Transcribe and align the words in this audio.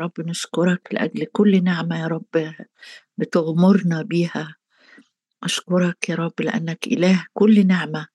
رب 0.00 0.12
نشكرك 0.20 0.88
لأجل 0.92 1.24
كل 1.32 1.64
نعمة 1.64 2.00
يا 2.00 2.06
رب 2.06 2.54
بتغمرنا 3.18 4.02
بيها. 4.02 4.54
أشكرك 5.44 6.08
يا 6.08 6.14
رب 6.14 6.32
لأنك 6.40 6.86
إله 6.86 7.26
كل 7.32 7.66
نعمة 7.66 8.06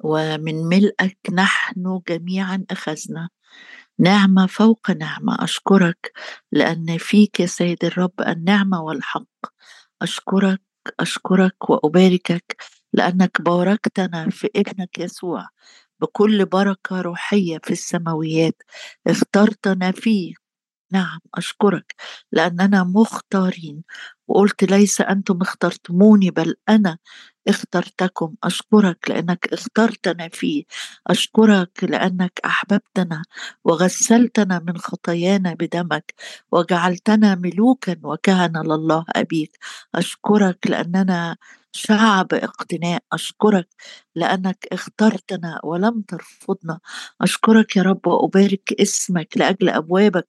ومن 0.00 0.54
ملئك 0.54 1.18
نحن 1.34 2.00
جميعا 2.08 2.64
أخذنا. 2.70 3.28
نعمة 3.98 4.46
فوق 4.46 4.90
نعمة. 4.90 5.44
أشكرك 5.44 6.12
لأن 6.52 6.98
فيك 6.98 7.40
يا 7.40 7.46
سيد 7.46 7.84
الرب 7.84 8.20
النعمة 8.20 8.82
والحق. 8.82 9.26
أشكرك 10.02 10.62
أشكرك 11.00 11.70
وأباركك 11.70 12.56
لأنك 12.92 13.42
باركتنا 13.42 14.30
في 14.30 14.50
ابنك 14.56 14.98
يسوع 14.98 15.48
بكل 16.00 16.44
بركة 16.46 17.00
روحية 17.00 17.58
في 17.64 17.70
السماويات. 17.70 18.62
اخترتنا 19.06 19.92
فيه 19.92 20.39
نعم 20.92 21.18
أشكرك 21.34 21.94
لأننا 22.32 22.84
مختارين 22.84 23.82
وقلت 24.28 24.64
ليس 24.64 25.00
أنتم 25.00 25.38
اخترتموني 25.42 26.30
بل 26.30 26.54
أنا 26.68 26.98
اخترتكم. 27.48 28.34
أشكرك 28.44 29.10
لأنك 29.10 29.48
اخترتنا 29.52 30.28
فيه. 30.32 30.64
أشكرك 31.06 31.84
لأنك 31.84 32.40
أحببتنا 32.44 33.22
وغسلتنا 33.64 34.58
من 34.66 34.78
خطايانا 34.78 35.54
بدمك 35.54 36.14
وجعلتنا 36.52 37.34
ملوكا 37.34 37.96
وكهنة 38.02 38.62
لله 38.62 39.04
أبيك. 39.16 39.58
أشكرك 39.94 40.58
لأننا 40.66 41.36
شعب 41.72 42.34
اقتناء 42.34 43.02
أشكرك 43.12 43.68
لأنك 44.14 44.66
اخترتنا 44.72 45.60
ولم 45.64 46.02
ترفضنا. 46.08 46.78
أشكرك 47.20 47.76
يا 47.76 47.82
رب 47.82 48.06
وأبارك 48.06 48.72
اسمك 48.80 49.28
لأجل 49.36 49.68
أبوابك 49.68 50.26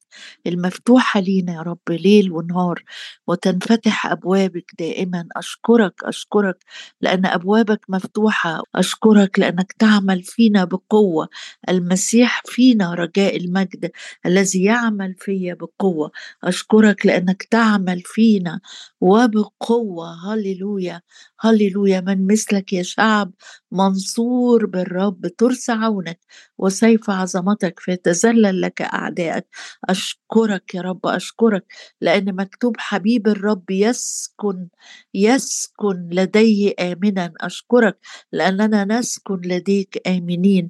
المفتوحة 0.48 1.20
لينا 1.20 1.54
يا 1.54 1.62
رب 1.62 1.80
ليل 1.90 2.32
ونهار 2.32 2.84
وتنفتح 3.27 4.05
أبوابك 4.08 4.72
دائما. 4.80 5.27
أشكرك 5.35 5.93
أشكرك 6.04 6.57
لأن 7.02 7.26
أبوابك 7.26 7.82
مفتوحة. 7.90 8.63
أشكرك 8.76 9.40
لأنك 9.40 9.71
تعمل 9.74 10.24
فينا 10.24 10.63
بقوة. 10.65 11.30
المسيح 11.70 12.41
فينا 12.46 12.93
رجاء 12.93 13.37
المجد 13.37 13.91
الذي 14.26 14.63
يعمل 14.63 15.15
فيا 15.20 15.54
بقوة. 15.54 16.12
أشكرك 16.43 17.05
لأنك 17.05 17.43
تعمل 17.43 18.02
فينا 18.05 18.60
وبقوة. 19.02 20.34
هللويا. 20.34 21.02
هللويا 21.41 22.01
من 22.01 22.27
مثلك 22.27 22.73
يا 22.73 22.84
شعب 22.84 23.31
منصور 23.71 24.65
بالرب 24.65 25.27
ترسى 25.27 25.71
عونك 25.71 26.20
وسيف 26.57 27.09
عظمتك 27.09 27.79
فيتذلل 27.79 28.61
لك 28.61 28.81
أعدائك 28.81 29.45
أشكرك 29.89 30.75
يا 30.75 30.81
رب 30.81 31.05
أشكرك 31.07 31.65
لأن 32.01 32.35
مكتوب 32.35 32.75
حبيب 32.79 33.27
الرب 33.27 33.71
يسكن 33.71 34.67
يسكن 35.13 36.09
لديه 36.12 36.73
آمنا. 36.79 37.34
أشكرك 37.41 37.97
لأننا 38.31 38.85
نسكن 38.85 39.41
لديك 39.45 40.07
آمنين. 40.07 40.69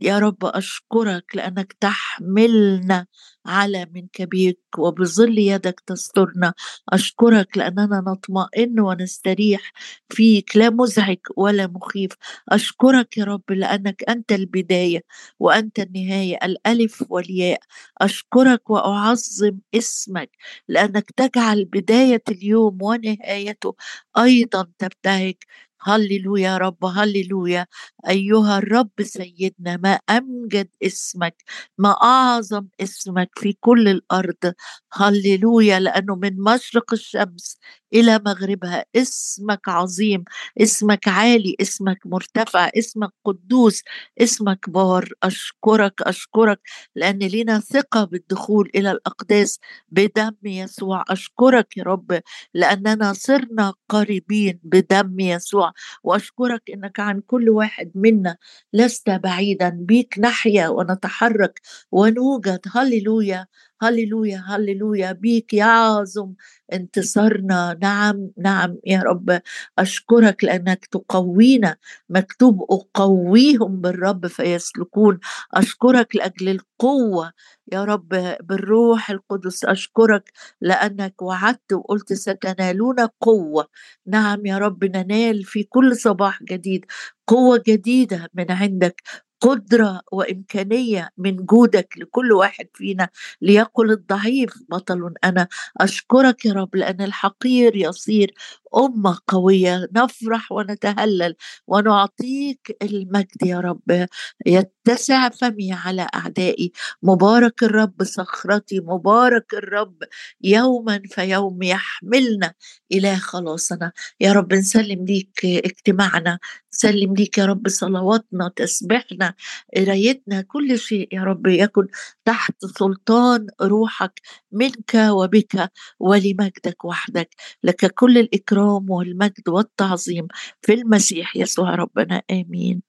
يا 0.00 0.18
رب 0.18 0.44
أشكرك 0.44 1.36
لأنك 1.36 1.72
تحملنا 1.80 3.06
على 3.46 3.86
من 3.94 4.06
كبيرك 4.12 4.58
وبظل 4.78 5.38
يدك 5.38 5.80
تسترنا. 5.86 6.54
أشكرك 6.92 7.56
لأننا 7.58 8.02
نطمئن 8.06 8.80
ونستريح 8.80 9.72
فيك. 10.10 10.56
لا 10.56 10.70
مزعج 10.70 11.18
ولا 11.36 11.66
مخيف. 11.66 12.10
أشكرك 12.48 13.18
يا 13.18 13.24
رب 13.24 13.42
لأنك 13.52 14.04
أنت 14.08 14.32
البداية 14.32 15.02
وأنت 15.40 15.80
النهاية 15.80 16.36
الألف 16.44 17.04
والياء. 17.08 17.60
أشكرك 18.00 18.70
وأعظم 18.70 19.58
اسمك 19.74 20.30
لأنك 20.68 21.10
تجعل 21.16 21.64
بداية 21.64 22.22
اليوم 22.30 22.78
ونهايته 22.82 23.74
أيضا 24.18 24.66
تبتهج. 24.78 25.34
هللويا 25.82 26.42
يا 26.42 26.56
رب 26.58 26.84
هللويا. 26.84 27.66
أيها 28.08 28.58
الرب 28.58 28.90
سيدنا 29.02 29.76
ما 29.76 29.98
أمجد 30.10 30.68
اسمك 30.82 31.42
ما 31.78 31.90
أعظم 32.02 32.66
اسمك 32.80 33.30
في 33.38 33.52
كل 33.60 33.88
الأرض. 33.88 34.52
هللويا 34.92 35.80
لأنه 35.80 36.16
من 36.16 36.36
مشرق 36.42 36.92
الشمس 36.92 37.58
إلى 37.94 38.20
مغربها. 38.26 38.84
اسمك 38.96 39.68
عظيم 39.68 40.24
اسمك 40.62 41.08
عالي 41.08 41.56
اسمك 41.60 41.98
مرتفع 42.06 42.70
اسمك 42.78 43.10
قدوس 43.24 43.82
اسمك 44.20 44.70
بار. 44.70 45.08
أشكرك 45.22 46.02
أشكرك 46.02 46.60
لأن 46.96 47.18
لنا 47.18 47.60
ثقة 47.60 48.04
بالدخول 48.04 48.70
إلى 48.74 48.90
الأقداس 48.92 49.58
بدم 49.90 50.32
يسوع. 50.44 51.04
أشكرك 51.10 51.76
يا 51.76 51.82
رب 51.84 52.20
لأننا 52.54 53.12
صرنا 53.12 53.72
قريبين 53.88 54.60
بدم 54.64 55.20
يسوع. 55.20 55.72
وأشكرك 56.04 56.70
أنك 56.70 57.00
عن 57.00 57.20
كل 57.20 57.50
واحد 57.50 57.90
منا 57.94 58.36
لست 58.72 59.10
بعيدا. 59.10 59.68
بيك 59.68 60.14
نحيا 60.18 60.68
ونتحرك 60.68 61.60
ونوجد. 61.92 62.60
هللويا. 62.74 63.46
هللويا 63.82 64.44
هللويا 64.48 65.12
بيك 65.12 65.54
يعظم 65.54 66.34
انتصارنا. 66.72 67.78
نعم 67.82 68.30
نعم 68.38 68.76
يا 68.86 69.00
رب. 69.02 69.40
أشكرك 69.78 70.44
لأنك 70.44 70.86
تقوينا 70.86 71.76
مكتوب 72.10 72.62
أقويهم 72.70 73.80
بالرب 73.80 74.26
فيسلكون. 74.26 75.18
أشكرك 75.54 76.16
لأجل 76.16 76.48
القوة 76.48 77.32
يا 77.72 77.84
رب 77.84 78.08
بالروح 78.42 79.10
القدس. 79.10 79.64
أشكرك 79.64 80.32
لأنك 80.60 81.22
وعدت 81.22 81.72
وقلت 81.72 82.12
ستنالون 82.12 82.96
قوة. 83.20 83.66
نعم 84.06 84.46
يا 84.46 84.58
رب 84.58 84.84
ننال 84.84 85.44
في 85.44 85.62
كل 85.64 85.96
صباح 85.96 86.42
جديد 86.42 86.84
قوة 87.26 87.62
جديدة 87.68 88.28
من 88.34 88.50
عندك. 88.50 89.02
قدرة 89.42 90.00
وإمكانية 90.12 91.10
من 91.18 91.36
جودك 91.36 91.94
لكل 91.98 92.32
واحد 92.32 92.66
فينا 92.74 93.08
ليقل 93.42 93.90
الضعيف. 93.90 94.54
بطل 94.68 95.14
أنا 95.24 95.48
أشكرك 95.80 96.44
يا 96.46 96.52
رب 96.52 96.76
لأن 96.76 97.00
الحقير 97.00 97.76
يصير 97.76 98.34
أمة 98.76 99.18
قوية. 99.28 99.88
نفرح 99.96 100.52
ونتهلل 100.52 101.34
ونعطيك 101.66 102.76
المجد 102.82 103.42
يا 103.46 103.60
رب. 103.60 104.06
يتسع 104.46 105.28
فمي 105.28 105.72
على 105.72 106.06
أعدائي. 106.14 106.72
مبارك 107.02 107.62
الرب 107.62 108.02
صخرتي 108.04 108.80
مبارك 108.80 109.54
الرب 109.54 109.96
يوما 110.42 111.02
فيوم 111.10 111.62
يحملنا 111.62 112.54
إلى 112.92 113.16
خلاصنا. 113.16 113.92
يا 114.20 114.32
رب 114.32 114.54
نسلم 114.54 115.04
ليك 115.04 115.40
اجتماعنا 115.46 116.38
سلم 116.74 117.14
ليك 117.14 117.38
يا 117.38 117.46
رب 117.46 117.68
صلواتنا 117.68 118.48
تسبحنا 118.56 119.34
قرايتنا 119.76 120.42
كل 120.42 120.78
شيء 120.78 121.08
يا 121.14 121.22
رب 121.24 121.46
يكن 121.46 121.86
تحت 122.24 122.64
سلطان 122.66 123.46
روحك 123.62 124.20
منك 124.52 124.94
وبك 124.94 125.70
ولمجدك 126.00 126.84
وحدك. 126.84 127.30
لك 127.64 127.86
كل 127.94 128.18
الإكرام 128.18 128.90
والمجد 128.90 129.48
والتعظيم 129.48 130.26
في 130.62 130.74
المسيح 130.74 131.36
يسوع 131.36 131.74
ربنا 131.74 132.22
آمين. 132.30 132.82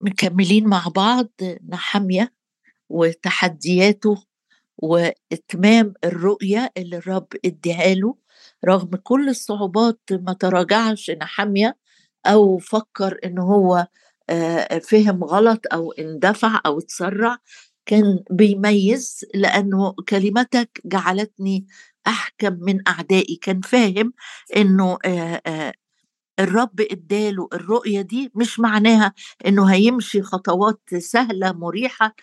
مكملين 0.00 0.68
مع 0.68 0.88
بعض 0.96 1.28
نحمية 1.68 2.34
وتحدياته. 2.88 4.29
واتمام 4.80 5.94
الرؤية 6.04 6.72
اللي 6.76 6.96
الرب 6.96 7.26
اديها 7.44 7.94
له 7.94 8.14
رغم 8.68 8.90
كل 9.02 9.28
الصعوبات 9.28 10.00
ما 10.12 10.32
تراجعش 10.32 11.10
نحمية 11.10 11.76
أو 12.26 12.58
فكر 12.58 13.18
إن 13.24 13.38
هو 13.38 13.86
فهم 14.82 15.24
غلط 15.24 15.60
أو 15.72 15.92
اندفع 15.92 16.60
أو 16.66 16.80
تسرع 16.80 17.38
كان 17.86 18.20
بيميز 18.30 19.24
لأنه 19.34 19.94
كلمتك 20.08 20.80
جعلتني 20.86 21.66
أحكم 22.06 22.58
من 22.60 22.88
أعدائي. 22.88 23.36
كان 23.42 23.60
فاهم 23.60 24.12
إنه 24.56 24.98
الرب 26.40 26.80
اداله 26.80 27.48
الرؤية 27.54 28.00
دي 28.02 28.32
مش 28.34 28.60
معناها 28.60 29.14
إنه 29.46 29.72
هيمشي 29.72 30.22
خطوات 30.22 30.80
سهلة 30.98 31.52
مريحة 31.52 32.14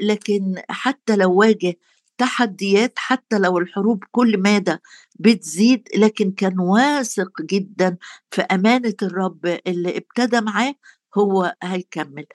لكن 0.00 0.54
حتى 0.70 1.16
لو 1.16 1.32
واجه 1.34 1.74
تحديات 2.18 2.92
حتى 2.96 3.38
لو 3.38 3.58
الحروب 3.58 4.04
كل 4.10 4.38
مادة 4.38 4.82
بتزيد 5.20 5.88
لكن 5.96 6.32
كان 6.32 6.58
واثق 6.60 7.42
جدا 7.42 7.96
في 8.30 8.42
أمانة 8.42 8.94
الرب 9.02 9.46
اللي 9.66 9.96
ابتدى 9.96 10.40
معاه 10.40 10.74
هو 11.18 11.54
هيكمل. 11.62 12.26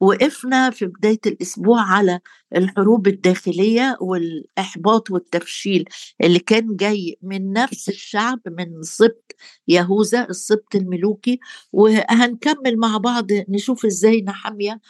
وقفنا 0.00 0.70
في 0.70 0.86
بداية 0.86 1.20
الأسبوع 1.26 1.82
على 1.82 2.20
الحروب 2.56 3.06
الداخلية 3.06 3.96
والإحباط 4.00 5.10
والتفشيل 5.10 5.84
اللي 6.24 6.38
كان 6.38 6.76
جاي 6.76 7.18
من 7.22 7.52
نفس 7.52 7.88
الشعب 7.88 8.40
من 8.46 8.82
سبط 8.82 9.32
يهوذا 9.68 10.24
السبط 10.30 10.74
الملوكي. 10.74 11.40
وهنكمل 11.72 12.76
مع 12.78 12.96
بعض 12.96 13.26
نشوف 13.48 13.86
إزاي 13.86 14.22
نحمية 14.22 14.80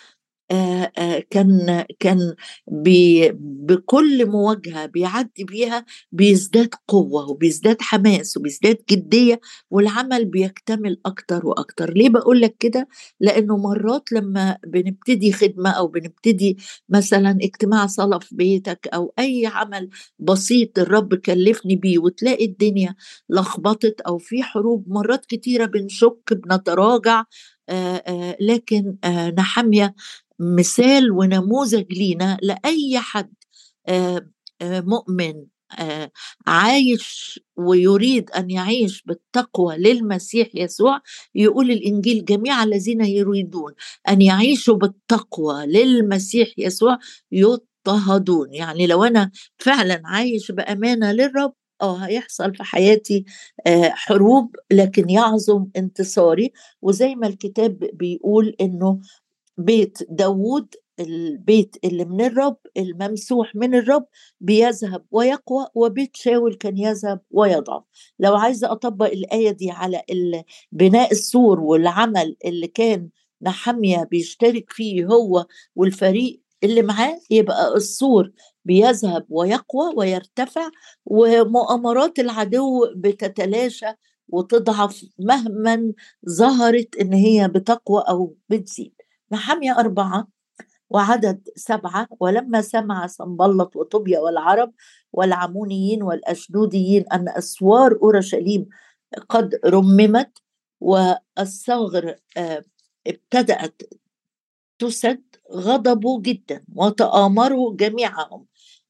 آه، 0.52 0.92
آه، 0.98 1.22
كان 1.30 1.84
كان 2.00 2.34
بكل 3.68 4.26
مواجهة 4.26 4.86
بيعدي 4.86 5.44
بيها 5.44 5.84
بيزداد 6.12 6.68
قوة 6.88 7.30
وبيزداد 7.30 7.76
حماس 7.82 8.36
وبيزداد 8.36 8.76
جدية 8.90 9.40
والعمل 9.70 10.24
بيكتمل 10.24 11.00
أكتر 11.06 11.46
وأكتر. 11.46 11.92
ليه 11.94 12.08
بقول 12.08 12.40
لك 12.40 12.56
كده؟ 12.60 12.88
لأنه 13.20 13.56
مرات 13.56 14.12
لما 14.12 14.58
بنبتدي 14.66 15.32
خدمة 15.32 15.70
أو 15.70 15.86
بنبتدي 15.86 16.56
مثلا 16.88 17.38
اجتماع 17.42 17.86
صلاه 17.86 18.18
في 18.18 18.34
بيتك 18.36 18.88
أو 18.94 19.12
أي 19.18 19.46
عمل 19.46 19.90
بسيط 20.18 20.78
الرب 20.78 21.14
كلفني 21.14 21.76
بيه 21.76 21.98
وتلاقي 21.98 22.44
الدنيا 22.44 22.94
لخبطت 23.30 24.00
أو 24.00 24.18
في 24.18 24.42
حروب 24.42 24.84
مرات 24.88 25.26
كتيرة 25.26 25.66
بنشك 25.66 26.18
بنتراجع 26.32 27.24
آآ 27.68 28.02
آآ 28.06 28.36
لكن 28.40 28.96
نحمية 29.38 29.94
مثال 30.40 31.10
ونموذج 31.12 31.92
لينا 31.92 32.38
لأي 32.42 32.98
حد 32.98 33.32
مؤمن 34.62 35.34
عايش 36.46 37.40
ويريد 37.56 38.30
أن 38.30 38.50
يعيش 38.50 39.02
بالتقوى 39.02 39.76
للمسيح 39.76 40.48
يسوع 40.54 41.00
يقول 41.34 41.70
الإنجيل 41.70 42.24
جميع 42.24 42.62
الذين 42.64 43.00
يريدون 43.04 43.72
أن 44.08 44.22
يعيشوا 44.22 44.76
بالتقوى 44.76 45.66
للمسيح 45.66 46.48
يسوع 46.58 46.98
يضطهدون. 47.32 48.54
يعني 48.54 48.86
لو 48.86 49.04
أنا 49.04 49.30
فعلا 49.58 50.02
عايش 50.04 50.50
بأمانة 50.52 51.12
للرب 51.12 51.52
آه 51.82 51.96
هيحصل 51.96 52.54
في 52.54 52.64
حياتي 52.64 53.24
حروب 53.90 54.56
لكن 54.72 55.10
يعظم 55.10 55.66
انتصاري. 55.76 56.52
وزي 56.82 57.14
ما 57.14 57.26
الكتاب 57.26 57.78
بيقول 57.92 58.54
إنه 58.60 59.00
بيت 59.58 59.98
داوود 60.10 60.74
البيت 61.00 61.76
اللي 61.84 62.04
من 62.04 62.20
الرب 62.24 62.56
الممسوح 62.76 63.54
من 63.56 63.74
الرب 63.74 64.06
بيذهب 64.40 65.04
ويقوى 65.10 65.66
وبيت 65.74 66.16
شاول 66.16 66.54
كان 66.54 66.78
يذهب 66.78 67.20
ويضعف. 67.30 67.82
لو 68.18 68.34
عايزة 68.36 68.72
أطبق 68.72 69.06
الآية 69.06 69.50
دي 69.50 69.70
على 69.70 70.02
بناء 70.72 71.12
السور 71.12 71.60
والعمل 71.60 72.36
اللي 72.44 72.66
كان 72.66 73.08
نحمية 73.42 74.04
بيشترك 74.04 74.72
فيه 74.72 75.04
هو 75.06 75.46
والفريق 75.76 76.42
اللي 76.64 76.82
معاه 76.82 77.20
يبقى 77.30 77.74
السور 77.76 78.32
بيذهب 78.64 79.26
ويقوى 79.28 79.94
ويرتفع 79.96 80.68
ومؤامرات 81.06 82.18
العدو 82.18 82.80
بتتلاشى 82.96 83.86
وتضعف 84.28 85.04
مهما 85.18 85.92
ظهرت 86.30 86.96
إن 86.96 87.12
هي 87.12 87.48
بتقوى 87.48 88.04
أو 88.08 88.36
بتزيد. 88.48 89.01
نحمية 89.32 89.78
أربعة 89.78 90.26
وعدد 90.90 91.48
سبعة 91.56 92.08
ولما 92.20 92.62
سمع 92.62 93.06
سنبلط 93.06 93.76
وطوبيا 93.76 94.20
والعرب 94.20 94.72
والعمونيين 95.12 96.02
والأشدوديين 96.02 97.04
أن 97.12 97.28
أسوار 97.28 97.98
أورشليم 98.02 98.68
قد 99.28 99.60
رممت 99.66 100.38
والثغر 100.80 102.16
آه، 102.36 102.64
ابتدأت 103.06 103.82
تسد 104.78 105.22
غضبوا 105.52 106.20
جدا 106.22 106.64
وتآمروا 106.76 107.76
جميعهم 107.76 108.46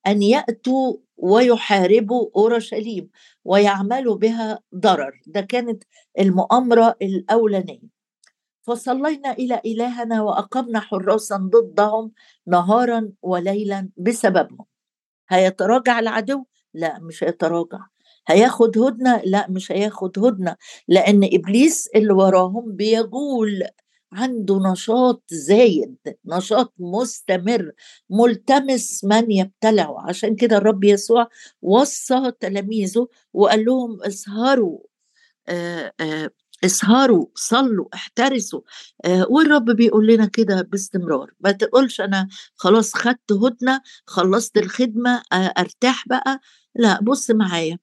أن 0.07 0.23
يأتوا 0.23 0.97
ويحاربوا 1.17 2.31
أورشليم 2.37 3.11
ويعملوا 3.45 4.17
بها 4.17 4.59
ضرر. 4.75 5.21
ده 5.27 5.41
كانت 5.41 5.85
المؤامرة 6.19 6.97
الأولانية. 7.03 8.02
فصلينا 8.63 9.33
إلى 9.33 9.61
إلهنا 9.67 10.23
وأقمنا 10.23 10.81
حراسا 10.81 11.37
ضدهم 11.37 12.13
نهارا 12.47 13.11
وليلا 13.23 13.89
بسببهم. 13.97 14.67
هيتراجع 15.31 15.99
العدو؟ 15.99 16.45
لا 16.75 16.99
مش 17.01 17.25
هيتراجع. 17.25 17.79
هياخد 18.29 18.79
هدنة؟ 18.79 19.23
لا 19.25 19.51
مش 19.51 19.73
هياخد 19.73 20.19
هدنة 20.19 20.57
لأن 20.89 21.25
إبليس 21.33 21.89
اللي 21.95 22.13
وراهم 22.13 22.73
بيجول 22.77 23.65
عنده 24.13 24.59
نشاط 24.73 25.23
زايد 25.31 25.97
نشاط 26.27 26.75
مستمر 26.79 27.73
ملتمس 28.11 29.05
من 29.05 29.31
يبتلعه. 29.31 29.97
عشان 30.09 30.37
كده 30.37 30.57
الرب 30.57 30.85
يسوع 30.85 31.29
وصى 31.63 32.33
تلاميذه 32.41 33.09
وقال 33.33 33.65
لهم 33.65 34.03
اسهروا 34.03 34.79
آآ 35.49 35.93
آآ 36.01 36.31
اسهروا 36.65 37.27
صلوا 37.35 37.87
احترسوا. 37.95 38.61
آه 39.05 39.27
والرب 39.31 39.71
بيقول 39.71 40.07
لنا 40.07 40.27
كده 40.27 40.63
باستمرار. 40.63 41.31
ما 41.41 41.53
تقولش 41.53 42.01
أنا 42.01 42.29
خلاص 42.57 42.95
خدت 42.97 43.33
هدنة 43.33 43.81
خلصت 44.07 44.57
الخدمة 44.59 45.23
آه 45.33 45.37
أرتاح 45.59 46.09
بقى. 46.09 46.41
لا 46.75 47.01
بص 47.03 47.31
معايا. 47.31 47.79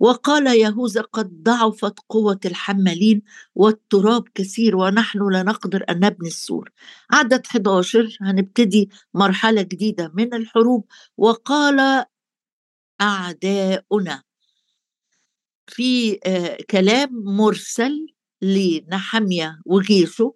وقال 0.00 0.46
يهوذا 0.46 1.00
قد 1.02 1.42
ضعفت 1.42 1.94
قوة 2.08 2.40
الحمالين 2.44 3.22
والتراب 3.54 4.24
كثير 4.34 4.76
ونحن 4.76 5.28
لا 5.32 5.42
نقدر 5.42 5.84
أن 5.90 5.96
نبني 6.00 6.28
السور. 6.28 6.70
عدد 7.10 7.46
11 7.46 8.18
هنبتدي 8.20 8.90
مرحلة 9.14 9.62
جديدة 9.62 10.12
من 10.14 10.34
الحروب. 10.34 10.86
وقال 11.16 12.04
أعداؤنا 13.00 14.22
في 15.68 16.18
آه، 16.26 16.58
كلام 16.70 17.10
مرسل 17.12 18.06
لنحمية 18.42 19.60
وجيشه 19.66 20.34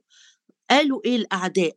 قالوا 0.71 1.01
إيه 1.05 1.17
الأعداء؟ 1.17 1.77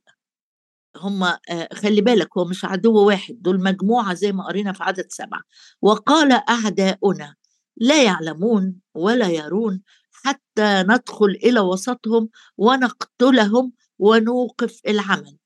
هم 0.98 1.24
آه، 1.24 1.40
خلي 1.74 2.02
بالك 2.02 2.38
هو 2.38 2.46
مش 2.46 2.66
عدو 2.66 3.08
واحد 3.08 3.42
دول 3.42 3.64
مجموعة 3.64 4.14
زي 4.14 4.32
ما 4.32 4.48
قرينا 4.48 4.74
في 4.74 4.84
عدد 4.84 5.06
سبعة. 5.10 5.42
وقال 5.82 6.32
أعداؤنا 6.32 7.36
لا 7.78 8.04
يعلمون 8.04 8.76
ولا 8.96 9.30
يرون 9.30 9.82
حتى 10.12 10.84
ندخل 10.90 11.26
إلى 11.44 11.60
وسطهم 11.60 12.30
ونقتلهم 12.58 13.74
ونوقف 14.00 14.82
العمل. 14.88 15.38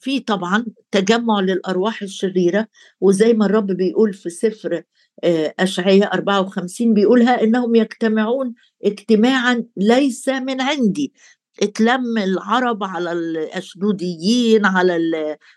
في 0.00 0.20
طبعا 0.20 0.66
تجمع 0.90 1.40
للأرواح 1.40 2.02
الشريرة 2.02 2.68
وزي 3.00 3.32
ما 3.32 3.46
الرب 3.46 3.66
بيقول 3.66 4.14
في 4.14 4.30
سفر 4.30 4.82
أشعية 5.60 6.04
54 6.04 6.94
بيقولها 6.94 7.42
إنهم 7.42 7.74
يجتمعون 7.74 8.54
اجتماعا 8.84 9.64
ليس 9.76 10.28
من 10.28 10.60
عندي. 10.60 11.12
اتلم 11.62 12.18
العرب 12.18 12.84
على 12.84 13.12
الأشدوديين 13.12 14.66
على 14.66 14.96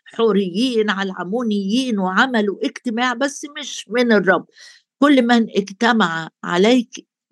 الحوريين 0.10 0.90
على 0.90 1.12
العمونيين 1.12 2.00
وعملوا 2.00 2.58
اجتماع 2.66 3.13
بس 3.13 3.46
مش 3.60 3.86
من 3.89 4.12
الرب. 4.12 4.46
كل 5.00 5.22
من 5.22 5.50
اجتمع 5.50 6.30
عليك 6.44 6.89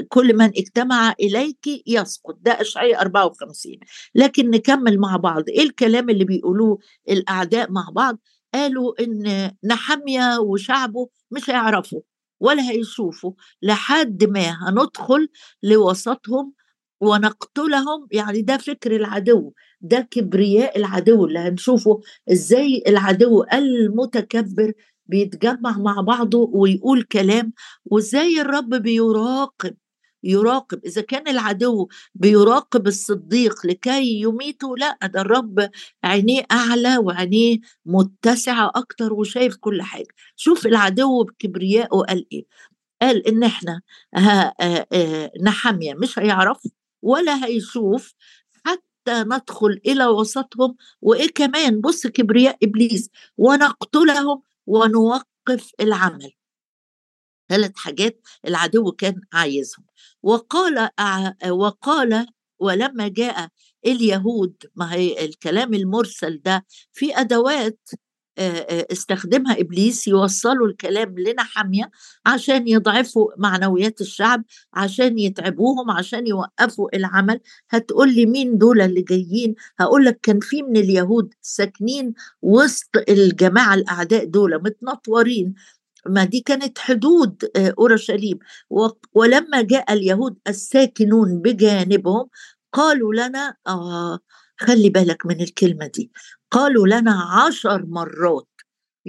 كل 0.08 0.38
من 0.38 0.46
اجتمع 0.46 1.14
إليك 1.20 1.68
يسقط. 1.88 2.38
ده 2.42 2.62
أشعية 2.62 3.02
54 3.02 3.80
لكن 4.16 4.50
نكمل 4.50 5.00
مع 5.00 5.18
بعض. 5.18 5.44
إيه 5.50 5.64
الكلام 5.64 6.10
اللي 6.10 6.26
بيقولوه 6.26 6.78
الأعداء 7.10 7.72
مع 7.72 7.90
بعض؟ 7.96 8.20
قالوا 8.54 9.04
إن 9.04 9.52
نحمية 9.64 10.40
وشعبه 10.40 11.10
مش 11.32 11.50
هيعرفوا. 11.50 12.02
ولا 12.40 12.70
هيشوفوا 12.72 13.32
لحد 13.62 14.24
ما 14.24 14.70
هندخل 14.70 15.30
لوسطهم 15.64 16.54
ونقتلهم. 17.02 18.08
يعني 18.12 18.42
ده 18.42 18.58
فكر 18.58 18.96
العدو 18.96 19.54
ده 19.82 20.08
كبرياء 20.12 20.78
العدو 20.78 21.26
اللي 21.26 21.40
هنشوفه 21.40 22.02
إزاي 22.32 22.84
العدو 22.88 23.44
المتكبر 23.54 24.74
بيتجمع 25.06 25.78
مع 25.78 26.02
بعضه 26.02 26.50
ويقول 26.54 27.04
كلام 27.04 27.54
وإزاي 27.86 28.42
الرب 28.42 28.70
بيراقب 28.76 29.76
يراقب 30.24 30.86
إذا 30.86 31.02
كان 31.02 31.28
العدو 31.28 31.88
بيراقب 32.16 32.88
الصديق 32.88 33.66
لكي 33.66 34.22
يميته 34.22 34.78
لا 34.78 34.98
ده 35.04 35.22
الرب 35.22 35.70
عينيه 36.04 36.46
أعلى 36.52 36.98
وعينيه 36.98 37.58
متسعة 37.86 38.72
أكتر 38.76 39.14
وشايف 39.14 39.56
كل 39.56 39.82
حاجة. 39.82 40.08
شوف 40.36 40.66
العدو 40.66 41.24
بكبريائه 41.24 41.88
قال 41.88 42.26
إيه. 42.32 42.46
قال 43.02 43.28
إن 43.28 43.44
إحنا 43.44 43.82
نحمية 45.44 45.94
مش 45.94 46.20
هيعرف 46.20 46.68
ولا 47.02 47.46
هيشوف 47.46 48.14
حتى 48.66 49.24
ندخل 49.24 49.82
إلى 49.88 50.06
وسطهم. 50.08 50.76
وإيه 51.02 51.30
كمان؟ 51.36 51.82
بص 51.82 52.08
كبرياء 52.08 52.58
إبليس 52.64 53.10
ونقتلهم 53.38 54.42
ونوقف 54.68 55.72
العمل. 55.82 56.32
ثلاث 57.50 57.72
حاجات 57.76 58.22
العدو 58.48 58.92
كان 58.92 59.22
عايزهم. 59.34 59.86
وقال 60.24 60.90
وقال 61.50 62.26
ولما 62.60 63.08
جاء 63.08 63.48
اليهود 63.86 64.56
ما 64.76 64.94
هي 64.94 65.26
الكلام 65.26 65.74
المرسل 65.74 66.42
ده 66.46 66.66
في 66.94 67.20
أدوات 67.20 67.80
استخدمها 68.92 69.60
إبليس 69.60 70.08
يوصلوا 70.08 70.68
الكلام 70.68 71.16
لنحمية 71.20 71.92
عشان 72.26 72.68
يضعفوا 72.68 73.28
معنويات 73.38 74.02
الشعب 74.02 74.44
عشان 74.74 75.20
يتعبوهم 75.20 75.92
عشان 75.92 76.28
يوقفوا 76.28 76.96
العمل. 76.98 77.40
هتقول 77.70 78.14
لي 78.16 78.26
مين 78.26 78.58
دول 78.58 78.82
اللي 78.82 79.02
جايين؟ 79.02 79.56
هقول 79.80 80.06
لك 80.06 80.20
كان 80.24 80.40
في 80.40 80.62
من 80.64 80.78
اليهود 80.78 81.34
ساكنين 81.42 82.14
وسط 82.42 82.90
الجماعة 83.10 83.74
الأعداء 83.74 84.26
دول 84.26 84.56
متنطورين. 84.64 85.54
ما 86.08 86.24
دي 86.26 86.42
كانت 86.42 86.80
حدود 86.80 87.44
أورشليم. 87.58 88.40
ولما 89.14 89.62
جاء 89.62 89.94
اليهود 89.94 90.38
الساكنون 90.48 91.42
بجانبهم 91.42 92.30
قالوا 92.74 93.14
لنا 93.14 93.56
آه 93.68 94.20
خلي 94.58 94.90
بالك 94.90 95.26
من 95.26 95.42
الكلمة 95.42 95.88
دي 95.88 96.12
قالوا 96.52 96.88
لنا 96.88 97.14
عشر 97.24 97.86
مرات 97.86 98.49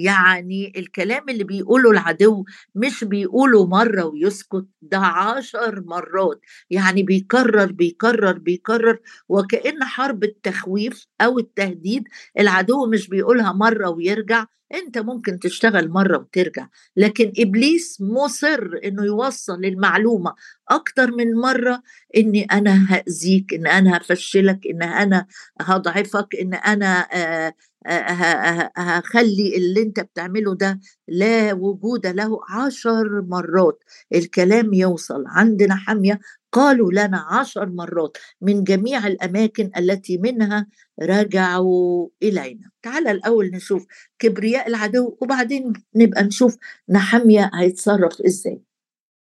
يعني 0.04 0.72
الكلام 0.76 1.28
اللي 1.28 1.44
بيقوله 1.44 1.90
العدو 1.90 2.44
مش 2.74 3.04
بيقوله 3.04 3.66
مرة 3.66 4.04
ويسكت 4.04 4.66
ده 4.82 4.98
عشر 4.98 5.80
مرات. 5.86 6.40
يعني 6.70 7.02
بيكرر 7.02 7.72
بيكرر 7.72 8.38
بيكرر 8.38 8.98
وكأن 9.28 9.84
حرب 9.84 10.24
التخويف 10.24 11.06
أو 11.20 11.38
التهديد 11.38 12.04
العدو 12.38 12.86
مش 12.86 13.08
بيقولها 13.08 13.52
مرة 13.52 13.88
ويرجع. 13.90 14.44
أنت 14.74 14.98
ممكن 14.98 15.38
تشتغل 15.38 15.88
مرة 15.90 16.18
وترجع. 16.18 16.66
لكن 16.96 17.32
إبليس 17.38 17.98
مصر 18.00 18.70
إنه 18.84 19.04
يوصل 19.04 19.64
المعلومة 19.64 20.34
أكتر 20.70 21.10
من 21.10 21.34
مرة 21.34 21.82
اني 22.16 22.44
أنا 22.44 22.86
هأذيك 22.94 23.54
إن 23.54 23.66
أنا 23.66 23.96
هفشلك 23.96 24.60
إن 24.70 24.82
أنا 24.82 25.26
هضعفك 25.60 26.28
إن 26.40 26.54
أنا 26.54 27.06
آه، 27.12 27.54
هخلي 27.86 29.56
اللي 29.56 29.82
أنت 29.82 30.00
بتعمله 30.00 30.54
ده 30.54 30.80
لا 31.08 31.52
وجود 31.52 32.06
له 32.06 32.40
عشر 32.50 33.22
مرات. 33.22 33.84
الكلام 34.14 34.74
يوصل. 34.74 35.24
عندنا 35.26 35.74
حامية 35.74 36.20
قالوا 36.52 36.92
لنا 36.92 37.18
عشر 37.30 37.66
مرات 37.68 38.16
من 38.40 38.64
جميع 38.64 39.06
الأماكن 39.06 39.70
التي 39.76 40.18
منها 40.18 40.66
رجعوا 41.02 42.08
إلينا. 42.22 42.70
تعال 42.82 43.08
الأول 43.08 43.50
نشوف 43.54 43.86
كبرياء 44.18 44.68
العدو 44.68 45.16
وبعدين 45.20 45.72
نبقى 45.94 46.22
نشوف 46.24 46.56
نحمية 46.88 47.50
هيتصرف 47.54 48.20
إزاي. 48.20 48.62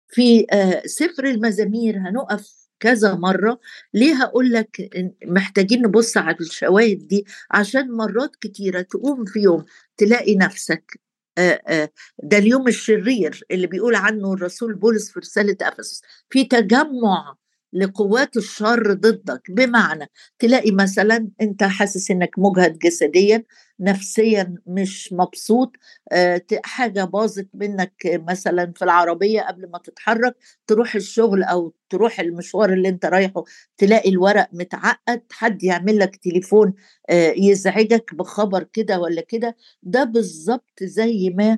في 0.10 0.48
سفر 0.86 1.26
المزامير 1.26 1.98
هنقف 1.98 2.67
كذا 2.80 3.14
مرة. 3.16 3.60
ليه 3.94 4.14
هقول 4.16 4.52
لك 4.52 4.90
محتاجين 5.26 5.82
نبص 5.82 6.18
على 6.18 6.38
الشواهد 6.42 7.08
دي؟ 7.08 7.26
عشان 7.52 7.92
مرات 7.92 8.36
كتيرة 8.36 8.82
تقوم 8.82 9.26
في 9.26 9.40
يوم 9.40 9.66
تلاقي 9.98 10.36
نفسك 10.36 11.00
ده 12.24 12.38
اليوم 12.38 12.68
الشرير 12.68 13.44
اللي 13.52 13.68
بيقول 13.68 13.96
عنه 13.96 14.34
الرسول 14.34 14.74
بولس 14.74 15.12
في 15.12 15.20
رسالة 15.20 15.58
أفسس 15.62 16.02
في 16.30 16.44
تجمع 16.44 17.36
لقوات 17.74 18.38
الشر 18.38 18.94
ضدك. 18.94 19.42
بمعنى 19.52 20.10
تلاقي 20.40 20.72
مثلا 20.72 21.30
أنت 21.42 21.64
حاسس 21.64 22.12
إنك 22.12 22.40
مجهد 22.40 22.78
جسديا 22.80 23.44
نفسيا 23.80 24.56
مش 24.68 25.14
مبسوط 25.14 25.72
آه، 26.12 26.42
حاجة 26.66 27.04
باظت 27.04 27.48
منك 27.54 27.94
مثلا 28.06 28.74
في 28.76 28.82
العربية 28.86 29.42
قبل 29.42 29.70
ما 29.72 29.78
تتحرك 29.80 30.36
تروح 30.68 30.96
الشغل 30.96 31.44
أو 31.44 31.74
تروح 31.90 32.20
المشوار 32.20 32.74
اللي 32.74 32.90
أنت 32.90 33.06
رايحه 33.06 33.44
تلاقي 33.78 34.10
الورق 34.10 34.50
متعقد 34.54 35.22
حد 35.32 35.64
يعمل 35.64 36.00
لك 36.00 36.16
تليفون 36.16 36.74
آه، 37.10 37.34
يزعجك 37.38 38.16
بخبر 38.16 38.64
كده 38.64 39.00
ولا 39.00 39.22
كده. 39.22 39.56
ده 39.84 40.04
بالظبط 40.04 40.84
زي 40.84 41.30
ما 41.38 41.58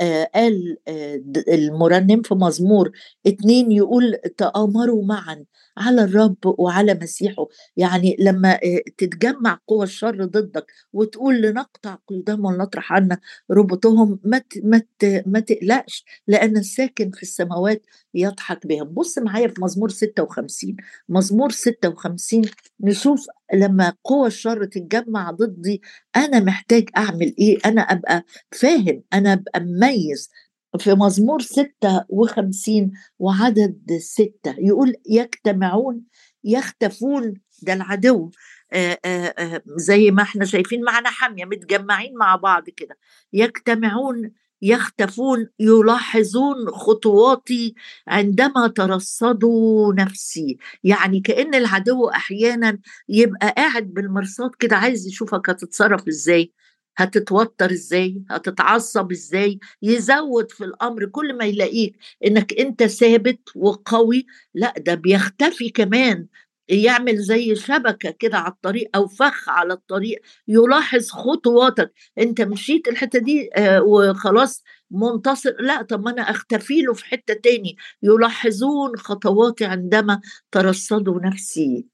قال 0.00 0.76
آه 0.88 1.22
المرنم 1.48 2.22
في 2.22 2.34
مزمور 2.34 2.90
اتنين 3.26 3.72
يقول 3.72 4.16
تآمروا 4.36 5.04
معا 5.04 5.44
على 5.78 6.04
الرب 6.04 6.36
وعلى 6.44 6.94
مسيحه. 6.94 7.46
يعني 7.76 8.16
لما 8.18 8.54
آه 8.54 8.80
تتجمع 8.98 9.58
قوى 9.68 9.84
الشر 9.84 10.24
ضدك 10.24 10.66
وتقول 10.92 11.42
لنقطع 11.42 11.94
قيودهم 12.08 12.44
ونطرح 12.44 12.92
عنا 12.92 13.20
ربطهم 13.50 14.20
ما 14.24 14.42
ما 14.64 14.82
ما 15.26 15.40
تقلقش 15.40 16.04
لأن 16.26 16.56
الساكن 16.56 17.10
في 17.10 17.22
السماوات 17.22 17.86
يضحك 18.14 18.66
بهم. 18.66 18.84
بص 18.88 19.18
معايا 19.18 19.48
في 19.48 19.60
مزمور 19.60 19.88
56 19.90 20.76
مزمور 21.08 21.50
56 21.50 22.42
نشوف 22.80 23.26
لما 23.54 23.92
قوى 24.04 24.26
الشر 24.26 24.64
تتجمع 24.64 25.30
ضدي 25.30 25.82
أنا 26.16 26.40
محتاج 26.40 26.88
أعمل 26.96 27.34
إيه؟ 27.38 27.58
أنا 27.66 27.80
أبقى 27.82 28.24
فاهم 28.52 29.02
أنا 29.12 29.32
أبقى 29.32 29.60
مميز. 29.60 30.30
في 30.78 30.94
مزمور 30.94 31.42
56 31.42 32.92
وعدد 33.18 33.98
ستة 34.00 34.54
يقول 34.58 34.94
يجتمعون 35.10 36.02
يختفون 36.44 37.34
ده 37.62 37.72
العدو. 37.72 38.30
آآ 38.72 38.98
آآ 39.04 39.62
زي 39.76 40.10
ما 40.10 40.22
إحنا 40.22 40.44
شايفين 40.44 40.82
معنا 40.84 41.10
حامية 41.10 41.44
متجمعين 41.44 42.14
مع 42.14 42.36
بعض 42.36 42.70
كده. 42.70 42.98
يجتمعون 43.32 44.30
يختفون 44.62 45.46
يلاحظون 45.60 46.70
خطواتي 46.70 47.74
عندما 48.08 48.66
ترصدوا 48.68 49.94
نفسي. 49.94 50.56
يعني 50.84 51.20
كأن 51.20 51.54
العدو 51.54 52.08
أحيانا 52.08 52.78
يبقى 53.08 53.54
قاعد 53.56 53.94
بالمرصاد 53.94 54.50
كده 54.58 54.76
عايز 54.76 55.06
يشوفك 55.06 55.50
هتتصرف 55.50 56.08
إزاي 56.08 56.52
هتتوتر 56.98 57.70
إزاي 57.70 58.22
هتتعصب 58.30 59.12
إزاي 59.12 59.58
يزود 59.82 60.50
في 60.50 60.64
الأمر. 60.64 61.06
كل 61.06 61.36
ما 61.38 61.44
يلاقيك 61.44 61.96
إنك 62.26 62.52
أنت 62.60 62.82
ثابت 62.82 63.40
وقوي 63.56 64.26
لأ 64.54 64.74
ده 64.78 64.94
بيختفي 64.94 65.68
كمان. 65.70 66.26
يعمل 66.68 67.16
زي 67.16 67.54
شبكة 67.54 68.10
كده 68.10 68.38
على 68.38 68.52
الطريق 68.52 68.90
أو 68.94 69.08
فخ 69.08 69.48
على 69.48 69.72
الطريق 69.72 70.20
يلاحظ 70.48 71.08
خطواتك. 71.10 71.92
أنت 72.18 72.40
مشيت 72.40 72.88
الحتة 72.88 73.18
دي 73.18 73.50
آه 73.56 73.82
وخلاص 73.82 74.62
منتصر. 74.90 75.52
لا 75.60 75.82
طب 75.82 76.04
ما 76.04 76.10
أنا 76.10 76.22
أختفي 76.22 76.82
له 76.82 76.92
في 76.94 77.04
حتة 77.04 77.34
تاني. 77.34 77.76
يلاحظون 78.02 78.96
خطواتي 78.96 79.64
عندما 79.64 80.20
ترصدوا 80.52 81.20
نفسي. 81.20 81.86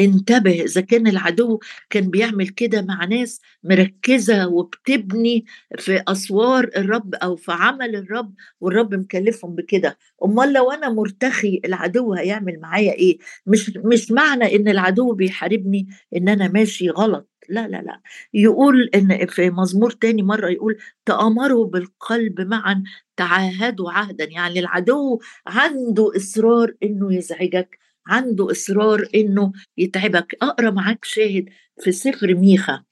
انتبه 0.00 0.50
إذا 0.62 0.80
كان 0.80 1.06
العدو 1.06 1.60
كان 1.90 2.10
بيعمل 2.10 2.48
كده 2.48 2.82
مع 2.82 3.04
ناس 3.04 3.40
مركزة 3.64 4.48
وبتبني 4.48 5.44
في 5.78 6.02
أسوار 6.08 6.70
الرب 6.76 7.14
أو 7.14 7.36
في 7.36 7.52
عمل 7.52 7.96
الرب 7.96 8.34
والرب 8.60 8.94
مكلفهم 8.94 9.54
بكده. 9.54 9.98
أمال 10.24 10.52
لو 10.52 10.70
أنا 10.70 10.88
مرتخي 10.88 11.60
العدو 11.64 12.14
هيعمل 12.14 12.60
معايا 12.60 12.92
إيه؟ 12.92 13.18
مش 13.46 13.72
مش 13.76 14.10
معنى 14.12 14.56
إن 14.56 14.68
العدو 14.68 15.12
بيحاربني 15.12 15.88
إن 16.16 16.28
أنا 16.28 16.48
ماشي 16.48 16.90
غلط. 16.90 17.30
لا 17.48 17.68
لا 17.68 17.82
لا. 17.82 18.00
يقول 18.34 18.90
إن 18.94 19.26
في 19.26 19.50
مزمور 19.50 19.90
تاني 19.90 20.22
مرة 20.22 20.48
يقول 20.50 20.76
تأمروا 21.06 21.66
بالقلب 21.66 22.40
معا 22.40 22.82
تعاهدوا 23.16 23.90
عهدا. 23.92 24.24
يعني 24.24 24.60
العدو 24.60 25.20
عنده 25.46 26.10
إصرار 26.16 26.74
إنه 26.82 27.14
يزعجك 27.14 27.78
عنده 28.06 28.50
إصرار 28.50 29.08
إنه 29.14 29.52
يتعبك. 29.78 30.36
أقرأ 30.42 30.70
معاك 30.70 31.04
شاهد 31.04 31.48
في 31.80 31.92
سفر 31.92 32.34
ميخا. 32.34 32.82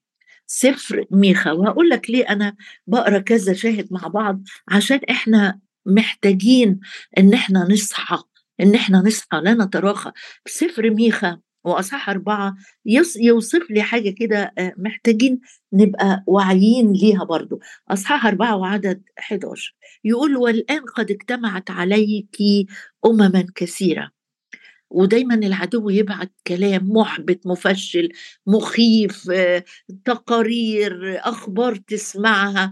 سفر 0.47 1.05
ميخا. 1.11 1.53
وهقول 1.53 1.89
لك 1.89 2.11
ليه 2.11 2.25
أنا 2.25 2.57
بقرأ 2.87 3.19
كذا 3.19 3.53
شاهد 3.53 3.89
مع 3.91 4.09
بعض؟ 4.09 4.43
عشان 4.69 5.01
إحنا 5.11 5.61
محتاجين 5.87 6.81
إن 7.19 7.35
إحنا 7.35 7.67
نصحى 7.71 8.19
إن 8.61 8.75
إحنا 8.75 8.99
نصحى 8.99 9.41
لا 9.41 9.55
نتراخى. 9.55 10.13
سفر 10.47 10.91
ميخا 10.91 11.41
وأصح 11.65 12.09
أربعة 12.11 12.57
يوصف 13.21 13.71
لي 13.71 13.83
حاجة 13.83 14.11
كده 14.11 14.53
آه، 14.59 14.75
محتاجين 14.77 15.41
نبقى 15.73 16.25
واعيين 16.27 16.93
ليها 16.93 17.25
برضو. 17.25 17.61
أصحاح 17.89 18.27
أربعة 18.27 18.57
وعدد 18.57 19.03
11 19.19 19.75
يقول 20.05 20.37
والآن 20.37 20.81
قد 20.97 21.11
اجتمعت 21.11 21.71
عليك 21.71 22.37
امما 23.07 23.47
كثيرة. 23.55 24.11
ودايما 24.95 25.35
العدو 25.35 25.91
يبعت 25.91 26.33
كلام 26.47 26.89
محبط 26.91 27.47
مفشل 27.47 28.09
مخيف 28.47 29.31
تقارير 30.05 31.19
أخبار 31.29 31.77
تسمعها 31.77 32.71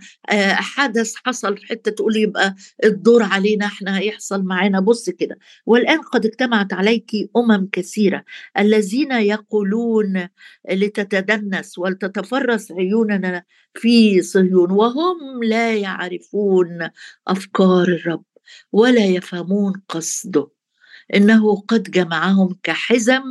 حدث 0.55 1.14
حصل 1.25 1.57
في 1.57 1.67
حتة 1.67 1.91
تقول 1.91 2.17
يبقى 2.17 2.55
الدور 2.85 3.23
علينا 3.23 3.67
إحنا 3.67 3.99
هيحصل 3.99 4.43
معانا. 4.45 4.81
بص 4.81 5.11
كده 5.11 5.38
والآن 5.67 5.99
قد 6.00 6.26
اجتمعت 6.26 6.73
عليك 6.73 7.11
أمم 7.37 7.69
كثيرة 7.73 8.25
الذين 8.59 9.12
يقولون 9.12 10.29
لتتدنس 10.71 11.79
ولتتفرس 11.79 12.73
عيوننا 12.73 13.43
في 13.75 14.23
صهيون 14.23 14.71
وهم 14.71 15.45
لا 15.45 15.76
يعرفون 15.76 16.88
أفكار 17.29 17.83
الرب 17.88 18.25
ولا 18.73 19.05
يفهمون 19.05 19.73
قصده. 19.88 20.62
إنه 21.14 21.57
قد 21.57 21.83
جمعهم 21.83 22.59
كحزم 22.62 23.23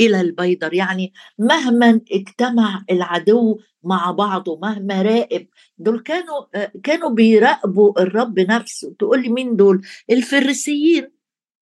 إلى 0.00 0.20
البيدر 0.20 0.74
يعني 0.74 1.12
مهما 1.38 2.00
اجتمع 2.12 2.84
العدو 2.90 3.58
مع 3.84 4.10
بعضه 4.10 4.58
مهما 4.62 5.02
راقب 5.02 5.46
دول 5.78 6.00
كانوا 6.00 6.66
كانوا 6.84 7.10
بيراقبوا 7.10 8.02
الرب 8.02 8.40
نفسه. 8.40 8.94
تقول 8.98 9.22
لي 9.22 9.28
مين 9.28 9.56
دول؟ 9.56 9.82
الفريسيين 10.10 11.10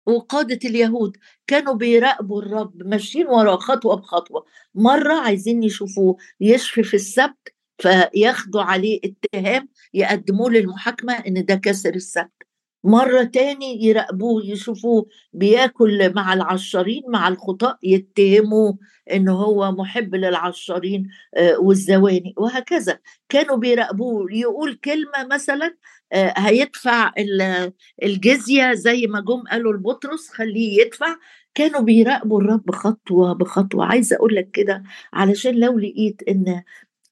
وقادة 0.06 0.58
اليهود 0.68 1.16
كانوا 1.46 1.74
بيراقبوا 1.74 2.42
الرب 2.42 2.82
ماشيين 2.86 3.26
وراه 3.26 3.56
خطوة 3.56 3.96
بخطوة. 3.96 4.44
مرة 4.74 5.14
عايزين 5.14 5.62
يشوفوه 5.62 6.16
يشفي 6.40 6.82
في 6.82 6.94
السبت 6.94 7.54
فياخدوا 7.78 8.62
عليه 8.62 9.00
اتهام 9.04 9.68
يقدموه 9.94 10.50
للمحاكمة 10.50 11.12
إن 11.14 11.44
ده 11.44 11.54
كسر 11.54 11.94
السبت. 11.94 12.45
مرة 12.86 13.22
تاني 13.24 13.84
يراقبوه 13.84 14.42
يشوفوه 14.46 15.06
بياكل 15.32 16.12
مع 16.14 16.32
العشارين 16.34 17.02
مع 17.08 17.28
الخطاء 17.28 17.78
يتهموه 17.82 18.78
انه 19.12 19.32
هو 19.32 19.72
محب 19.72 20.14
للعشارين 20.14 21.08
آه، 21.36 21.58
والزواني 21.60 22.34
وهكذا. 22.36 22.98
كانوا 23.28 23.56
بيراقبوه 23.56 24.26
يقول 24.32 24.74
كلمة 24.74 25.26
مثلا 25.32 25.76
آه، 26.12 26.34
هيدفع 26.36 27.12
الجزية 28.02 28.72
زي 28.74 29.06
ما 29.06 29.20
جم 29.20 29.42
قالوا 29.50 29.72
لبطرس 29.72 30.28
خليه 30.28 30.80
يدفع. 30.82 31.16
كانوا 31.54 31.80
بيراقبوا 31.80 32.40
الرب 32.40 32.70
خطوة 32.70 33.32
بخطوة. 33.32 33.84
عايزة 33.86 34.16
أقول 34.16 34.34
لك 34.34 34.50
كده 34.50 34.82
علشان 35.12 35.54
لو 35.60 35.78
لقيت 35.78 36.22
إن 36.28 36.62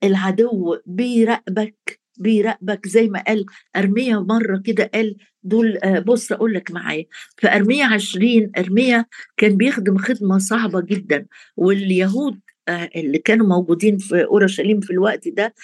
العدو 0.04 0.78
بيراقبك 0.86 2.00
بيراقبك 2.18 2.88
زي 2.88 3.08
ما 3.08 3.22
قال 3.22 3.46
أرميا 3.76 4.16
مرة 4.18 4.58
كده 4.64 4.90
قال 4.94 5.16
دول 5.42 5.78
آه، 5.84 5.98
بص 5.98 6.32
أقول 6.32 6.54
لك 6.54 6.70
معايا. 6.70 7.04
في 7.36 7.48
أرميا 7.56 7.86
عشرين 7.86 8.50
أرميا 8.58 9.06
كان 9.36 9.56
بيخدم 9.56 9.98
خدمة 9.98 10.38
صعبة 10.38 10.80
جدا 10.80 11.26
واليهود 11.56 12.40
آه، 12.68 12.90
اللي 12.96 13.18
كانوا 13.18 13.46
موجودين 13.46 13.98
في 13.98 14.24
أورشليم 14.24 14.80
في 14.80 14.90
الوقت 14.90 15.28
ده 15.28 15.54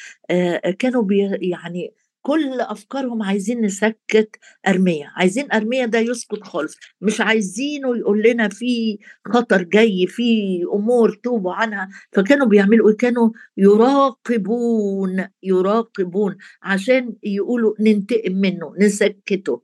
كانوا 0.78 1.02
بي 1.02 1.38
يعني 1.40 1.92
كل 2.22 2.60
أفكارهم 2.60 3.22
عايزين 3.22 3.60
نسكت 3.60 4.36
ارميا 4.68 5.10
عايزين 5.16 5.52
ارميا 5.52 5.86
ده 5.86 5.98
يسكت 5.98 6.42
خالص 6.44 6.76
مش 7.00 7.20
عايزينه 7.20 7.96
يقول 7.98 8.22
لنا 8.22 8.48
في 8.48 8.98
خطر 9.28 9.62
جاي 9.62 10.06
في 10.06 10.22
أمور 10.74 11.10
توبوا 11.22 11.52
عنها. 11.52 11.88
فكانوا 12.12 12.46
بيعملوا 12.46 12.90
إيه؟ 12.90 12.96
كانوا 12.96 13.30
يراقبون 13.56 15.26
يراقبون 15.42 16.36
عشان 16.62 17.14
يقولوا 17.22 17.74
ننتقم 17.80 18.32
منه 18.32 18.74
نسكته. 18.80 19.62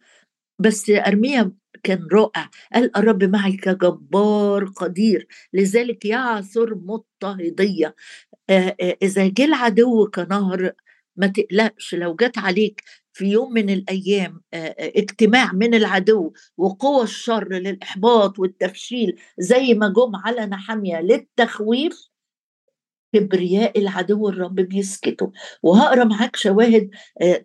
بس 0.59 0.91
ارميا 0.91 1.53
كان 1.83 2.09
رائع 2.13 2.51
قال 2.75 2.97
الرب 2.97 3.25
معي 3.25 3.53
كجبار 3.57 4.65
قدير 4.65 5.27
لذلك 5.53 6.05
يعثر 6.05 6.75
مضطهدية. 6.75 7.95
إذا 9.03 9.27
جه 9.29 9.45
العدو 9.45 10.07
كنهر 10.15 10.73
ما 11.17 11.27
تقلقش 11.27 11.95
لو 11.95 12.15
جت 12.15 12.39
عليك 12.39 12.83
في 13.13 13.27
يوم 13.27 13.53
من 13.53 13.71
الأيام 13.71 14.41
اجتماع 14.55 15.53
من 15.53 15.75
العدو 15.75 16.33
وقوى 16.57 17.03
الشر 17.05 17.49
للإحباط 17.53 18.39
والتفشيل 18.39 19.21
زي 19.39 19.75
ما 19.75 19.89
جم 19.89 20.17
على 20.17 20.47
نحامية 20.47 21.01
للتخويف 21.01 22.09
كبرياء 23.15 23.79
العدو 23.79 24.29
الرب 24.29 24.55
بيسكتوا. 24.55 25.29
وهقرأ 25.63 26.05
معاك 26.05 26.37
شواهد 26.37 26.91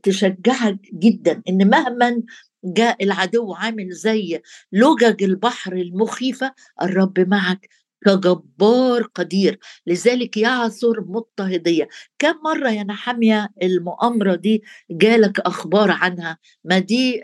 تشجعك 0.04 0.80
جدا 0.94 1.42
إن 1.50 1.70
مهما 1.70 2.24
جاء 2.64 3.04
العدو 3.04 3.54
عامل 3.54 3.90
زي 3.92 4.42
لجج 4.72 5.24
البحر 5.24 5.74
المخيفة 5.74 6.54
الرب 6.82 7.20
معك. 7.20 7.70
كجبار 8.06 9.04
قدير 9.16 9.60
لذلك 9.88 10.38
يعثر 10.38 11.02
مضطهدية. 11.08 11.88
كم 12.20 12.34
مرة 12.46 12.70
يا 12.70 12.84
نحمية 12.84 13.50
المؤامرة 13.64 14.36
دي 14.36 14.64
جالك 14.92 15.40
أخبار 15.40 15.92
عنها؟ 15.92 16.38
ما 16.66 16.80
دي 16.80 17.22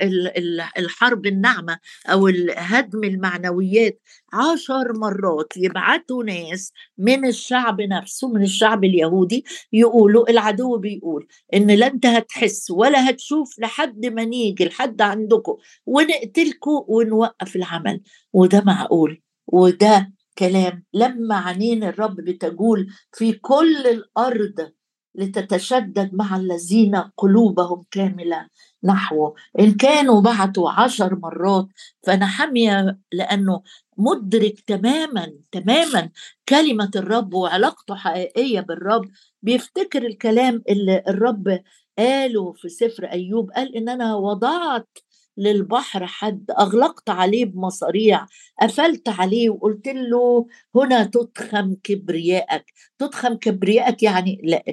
الحرب 0.77 1.25
الناعمة 1.25 1.79
أو 2.07 2.27
هدم 2.57 3.03
المعنويات. 3.03 4.01
عشر 4.33 4.93
مرات 4.93 5.53
يبعتوا 5.57 6.23
ناس 6.23 6.71
من 6.97 7.25
الشعب 7.25 7.81
نفسه 7.81 8.27
من 8.27 8.43
الشعب 8.43 8.83
اليهودي 8.83 9.45
يقولوا 9.73 10.29
العدو 10.29 10.77
بيقول 10.77 11.27
إن 11.53 11.71
لا 11.71 11.87
أنت 11.87 12.05
هتحس 12.05 12.71
ولا 12.71 13.09
هتشوف 13.09 13.59
لحد 13.59 14.05
ما 14.05 14.25
نيجي 14.25 14.65
لحد 14.65 15.01
عندكم. 15.01 15.55
ونقتلكم 15.85 16.83
ونوقف 16.87 17.55
العمل. 17.55 18.01
وده 18.33 18.61
معقول؟ 18.65 19.21
وده 19.47 20.11
كلام. 20.37 20.83
لما 20.93 21.35
عنين 21.35 21.83
الرب 21.83 22.15
بتجول 22.15 22.87
في 23.13 23.33
كل 23.33 23.87
الأرض 23.87 24.71
لتتشدد 25.15 26.13
مع 26.13 26.35
الذين 26.37 26.95
قلوبهم 26.95 27.83
كاملة 27.91 28.47
نحوه. 28.83 29.33
إن 29.59 29.73
كانوا 29.73 30.21
بعتوا 30.21 30.69
عشر 30.69 31.15
مرات 31.15 31.67
فنحمية 32.03 32.99
لأنه 33.13 33.61
مدرك 33.97 34.59
تماما 34.67 35.33
تماما 35.51 36.09
كلمة 36.49 36.91
الرب 36.95 37.33
وعلاقته 37.33 37.95
حقيقية 37.95 38.59
بالرب. 38.61 39.09
بيفتكر 39.41 40.05
الكلام 40.05 40.63
اللي 40.69 41.03
الرب 41.07 41.59
قاله 41.97 42.53
في 42.53 42.69
سفر 42.69 43.05
أيوب 43.05 43.51
قال 43.51 43.75
إن 43.75 43.89
أنا 43.89 44.15
وضعت 44.15 44.97
للبحر 45.37 46.05
حد 46.07 46.51
أغلقت 46.59 47.09
عليه 47.09 47.45
بمصاريع 47.45 48.25
قفلت 48.61 49.09
عليه 49.09 49.49
وقلت 49.49 49.87
له 49.87 50.47
هنا 50.75 51.03
تضخم 51.03 51.75
كبريائك. 51.83 52.65
تضخم 52.99 53.33
كبريائك 53.33 54.03
يعني 54.03 54.41
لا 54.43 54.63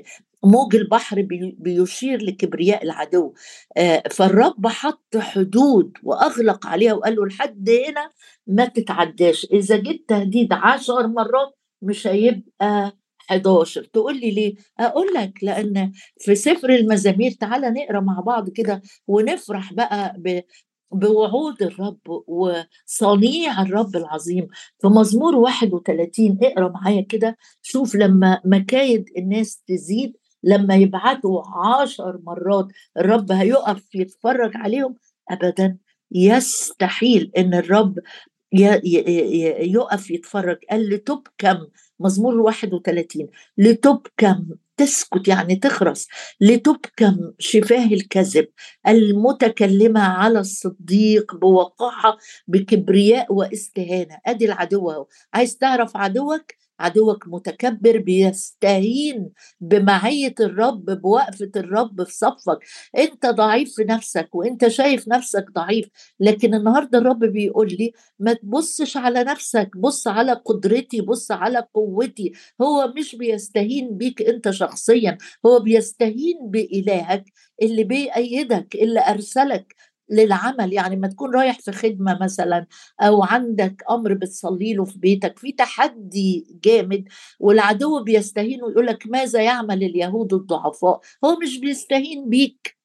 موج 0.44 0.76
البحر 0.76 1.26
بيشير 1.58 2.22
لكبرياء 2.22 2.84
العدو. 2.84 3.34
آه، 3.76 4.02
فالرب 4.10 4.66
حط 4.66 5.16
حدود 5.16 5.92
وأغلق 6.02 6.66
عليها 6.66 6.92
وقال 6.92 7.16
له 7.16 7.26
لحد 7.26 7.70
هنا 7.70 8.10
ما 8.46 8.64
تتعداش. 8.64 9.44
إذا 9.52 9.76
جيت 9.76 10.04
تهديد 10.08 10.52
عشر 10.52 11.06
مرات 11.06 11.58
مش 11.82 12.06
هيبقى 12.06 12.96
11 13.30 13.84
تقول 13.84 14.20
لي 14.20 14.30
ليه؟ 14.30 14.54
أقول 14.80 15.06
لك 15.14 15.32
لأن 15.42 15.92
في 16.20 16.34
سفر 16.34 16.70
المزامير 16.70 17.30
تعالى 17.30 17.70
نقرأ 17.70 18.00
مع 18.00 18.20
بعض 18.20 18.50
كده 18.50 18.82
ونفرح 19.06 19.72
بقى 19.72 20.14
ب 20.18 20.40
بوعود 20.92 21.62
الرب 21.62 21.98
وصنيع 22.26 23.62
الرب 23.62 23.96
العظيم. 23.96 24.46
في 24.80 24.86
مزمور 24.88 25.36
31 25.36 26.38
اقرأ 26.42 26.68
معايا 26.68 27.00
كده. 27.08 27.36
شوف 27.62 27.94
لما 27.96 28.40
مكايد 28.44 29.10
الناس 29.18 29.62
تزيد 29.68 30.16
لما 30.42 30.74
يبعتوا 30.74 31.42
عشر 31.66 32.18
مرات 32.26 32.68
الرب 32.98 33.32
هيقف 33.32 33.94
يتفرج 33.94 34.50
عليهم 34.54 34.96
ابدا 35.30 35.78
يستحيل 36.12 37.30
إن 37.38 37.54
الرب 37.54 37.98
يقف 38.52 40.10
يتفرج. 40.10 40.58
قال 40.70 40.88
لتبكم 40.90 41.58
مزمور 42.04 42.40
31 42.40 43.28
لتبكم 43.58 44.46
تسكت 44.76 45.28
يعني 45.28 45.56
تخرس. 45.56 46.08
لتبكم 46.40 47.32
شفاه 47.38 47.86
الكذب 47.86 48.48
المتكلمة 48.88 50.00
على 50.00 50.38
الصديق 50.38 51.34
بوقاحة 51.36 52.18
بكبرياء 52.48 53.34
واستهانة. 53.34 54.18
أدي 54.26 54.44
العدو 54.44 55.06
عايز 55.34 55.56
تعرف 55.56 55.96
عدوك؟ 55.96 56.63
عدوك 56.80 57.24
متكبر 57.28 57.98
بيستهين 57.98 59.30
بمعية 59.60 60.34
الرب 60.40 60.84
بوقفة 60.90 61.50
الرب 61.56 62.04
في 62.04 62.12
صفك. 62.16 62.58
انت 62.98 63.26
ضعيف 63.26 63.74
في 63.76 63.84
نفسك 63.84 64.34
وانت 64.34 64.68
شايف 64.68 65.08
نفسك 65.08 65.44
ضعيف 65.54 65.88
لكن 66.20 66.54
النهاردة 66.54 66.98
الرب 66.98 67.18
بيقول 67.24 67.68
لي 67.80 67.92
ما 68.18 68.32
تبصش 68.32 68.96
على 68.96 69.24
نفسك 69.24 69.70
بص 69.76 70.08
على 70.08 70.32
قدرتي 70.32 71.00
بص 71.00 71.30
على 71.32 71.66
قوتي. 71.74 72.32
هو 72.62 72.92
مش 72.98 73.16
بيستهين 73.16 73.96
بيك 73.96 74.22
انت 74.22 74.50
شخصيا 74.50 75.18
هو 75.46 75.58
بيستهين 75.60 76.38
بإلهك 76.50 77.24
اللي 77.62 77.84
بيأيدك 77.84 78.74
اللي 78.74 79.00
أرسلك. 79.08 79.74
للعمل 80.10 80.72
يعني 80.72 80.96
ما 80.96 81.08
تكون 81.08 81.34
رايح 81.34 81.58
في 81.60 81.72
خدمة 81.72 82.18
مثلا 82.22 82.66
أو 83.00 83.22
عندك 83.24 83.82
أمر 83.90 84.14
بتصلي 84.14 84.74
له 84.74 84.84
في 84.84 84.98
بيتك 84.98 85.38
في 85.38 85.52
تحدي 85.52 86.46
جامد 86.64 87.04
والعدو 87.40 88.02
بيستهين 88.04 88.62
ويقول 88.64 88.86
لك 88.86 89.06
ماذا 89.06 89.42
يعمل 89.42 89.82
اليهود 89.84 90.34
الضعفاء؟ 90.34 91.00
هو 91.24 91.36
مش 91.42 91.58
بيستهين 91.60 92.28
بيك 92.30 92.76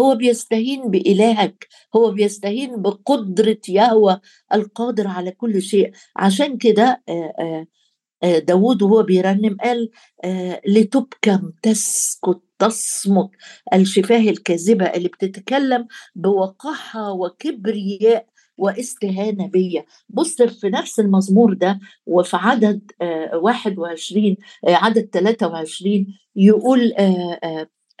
هو 0.00 0.14
بيستهين 0.14 0.90
بإلهك 0.90 1.68
هو 1.96 2.10
بيستهين 2.10 2.82
بقدرة 2.82 3.58
يهوى 3.68 4.20
القادر 4.54 5.08
على 5.08 5.30
كل 5.30 5.62
شيء. 5.62 5.92
عشان 6.16 6.58
كده 6.58 7.02
داود 8.24 8.82
وهو 8.82 9.02
بيرنم 9.02 9.56
قال 9.64 9.90
لتبكم 10.66 11.52
تسكت 11.62 12.40
تصمت. 12.58 13.30
الشفاه 13.74 14.18
الكاذبة 14.30 14.84
اللي 14.84 15.08
بتتكلم 15.08 15.86
بوقاحة 16.14 17.12
وكبرياء 17.12 18.26
واستهانة 18.58 19.46
بيا 19.46 19.84
بص 20.08 20.42
في 20.42 20.70
نفس 20.70 21.00
المزمور 21.00 21.52
ده 21.54 21.80
وفي 22.06 22.36
عدد 22.36 22.90
21 23.34 24.36
عدد 24.66 25.08
23 25.12 26.06
يقول 26.36 26.92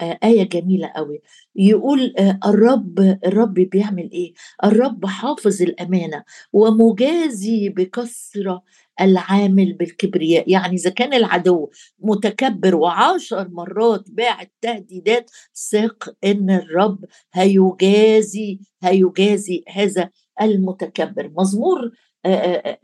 آية 0.00 0.42
جميلة 0.48 0.86
قوي. 0.96 1.22
يقول 1.56 2.14
الرب 2.46 2.98
الرب 3.26 3.54
بيعمل 3.54 4.10
إيه؟ 4.12 4.32
الرب 4.64 5.06
حافظ 5.06 5.62
الأمانة 5.62 6.24
ومجازي 6.52 7.68
بكثرة 7.68 8.62
العامل 9.00 9.72
بالكبرياء. 9.72 10.50
يعني 10.50 10.74
إذا 10.74 10.90
كان 10.90 11.14
العدو 11.14 11.70
متكبر 12.00 12.76
وعشر 12.76 13.48
مرات 13.48 14.04
باع 14.10 14.42
التهديدات 14.42 15.30
ثق 15.70 16.14
إن 16.24 16.50
الرب 16.50 17.04
هيجازي 17.34 18.60
هيجازي 18.82 19.64
هذا 19.68 20.10
المتكبر. 20.42 21.30
مزمور 21.38 21.90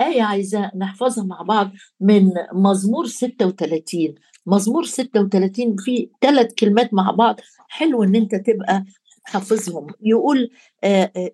آية 0.01 0.23
عايزة 0.23 0.71
نحفظها 0.77 1.25
مع 1.25 1.43
بعض 1.43 1.71
من 2.01 2.31
مزمور 2.53 3.07
36 3.07 4.15
مزمور 4.47 4.85
36 4.85 5.77
فيه 5.79 6.09
ثلاث 6.21 6.55
كلمات 6.55 6.95
مع 6.95 7.11
بعض. 7.11 7.41
حلو 7.69 8.03
إن 8.05 8.15
أنت 8.17 8.35
تبقى 8.35 8.85
حافظهم 9.25 9.87
يقول 10.01 10.51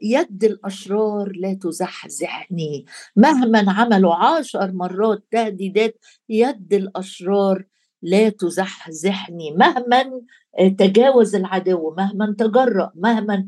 يد 0.03 0.45
الأشرار 0.45 1.33
لا 1.37 1.55
تزحزحني. 1.55 2.85
مهما 3.17 3.73
عملوا 3.73 4.15
عشر 4.15 4.73
مرات 4.73 5.25
تهديدات 5.31 5.97
يد 6.29 6.75
الأشرار 6.75 7.65
لا 8.03 8.29
تزحزحني. 8.29 9.51
مهما 9.51 10.23
تجاوز 10.79 11.35
العدو 11.35 11.95
مهما 11.99 12.35
تجرأ 12.39 12.93
مهما 12.95 13.47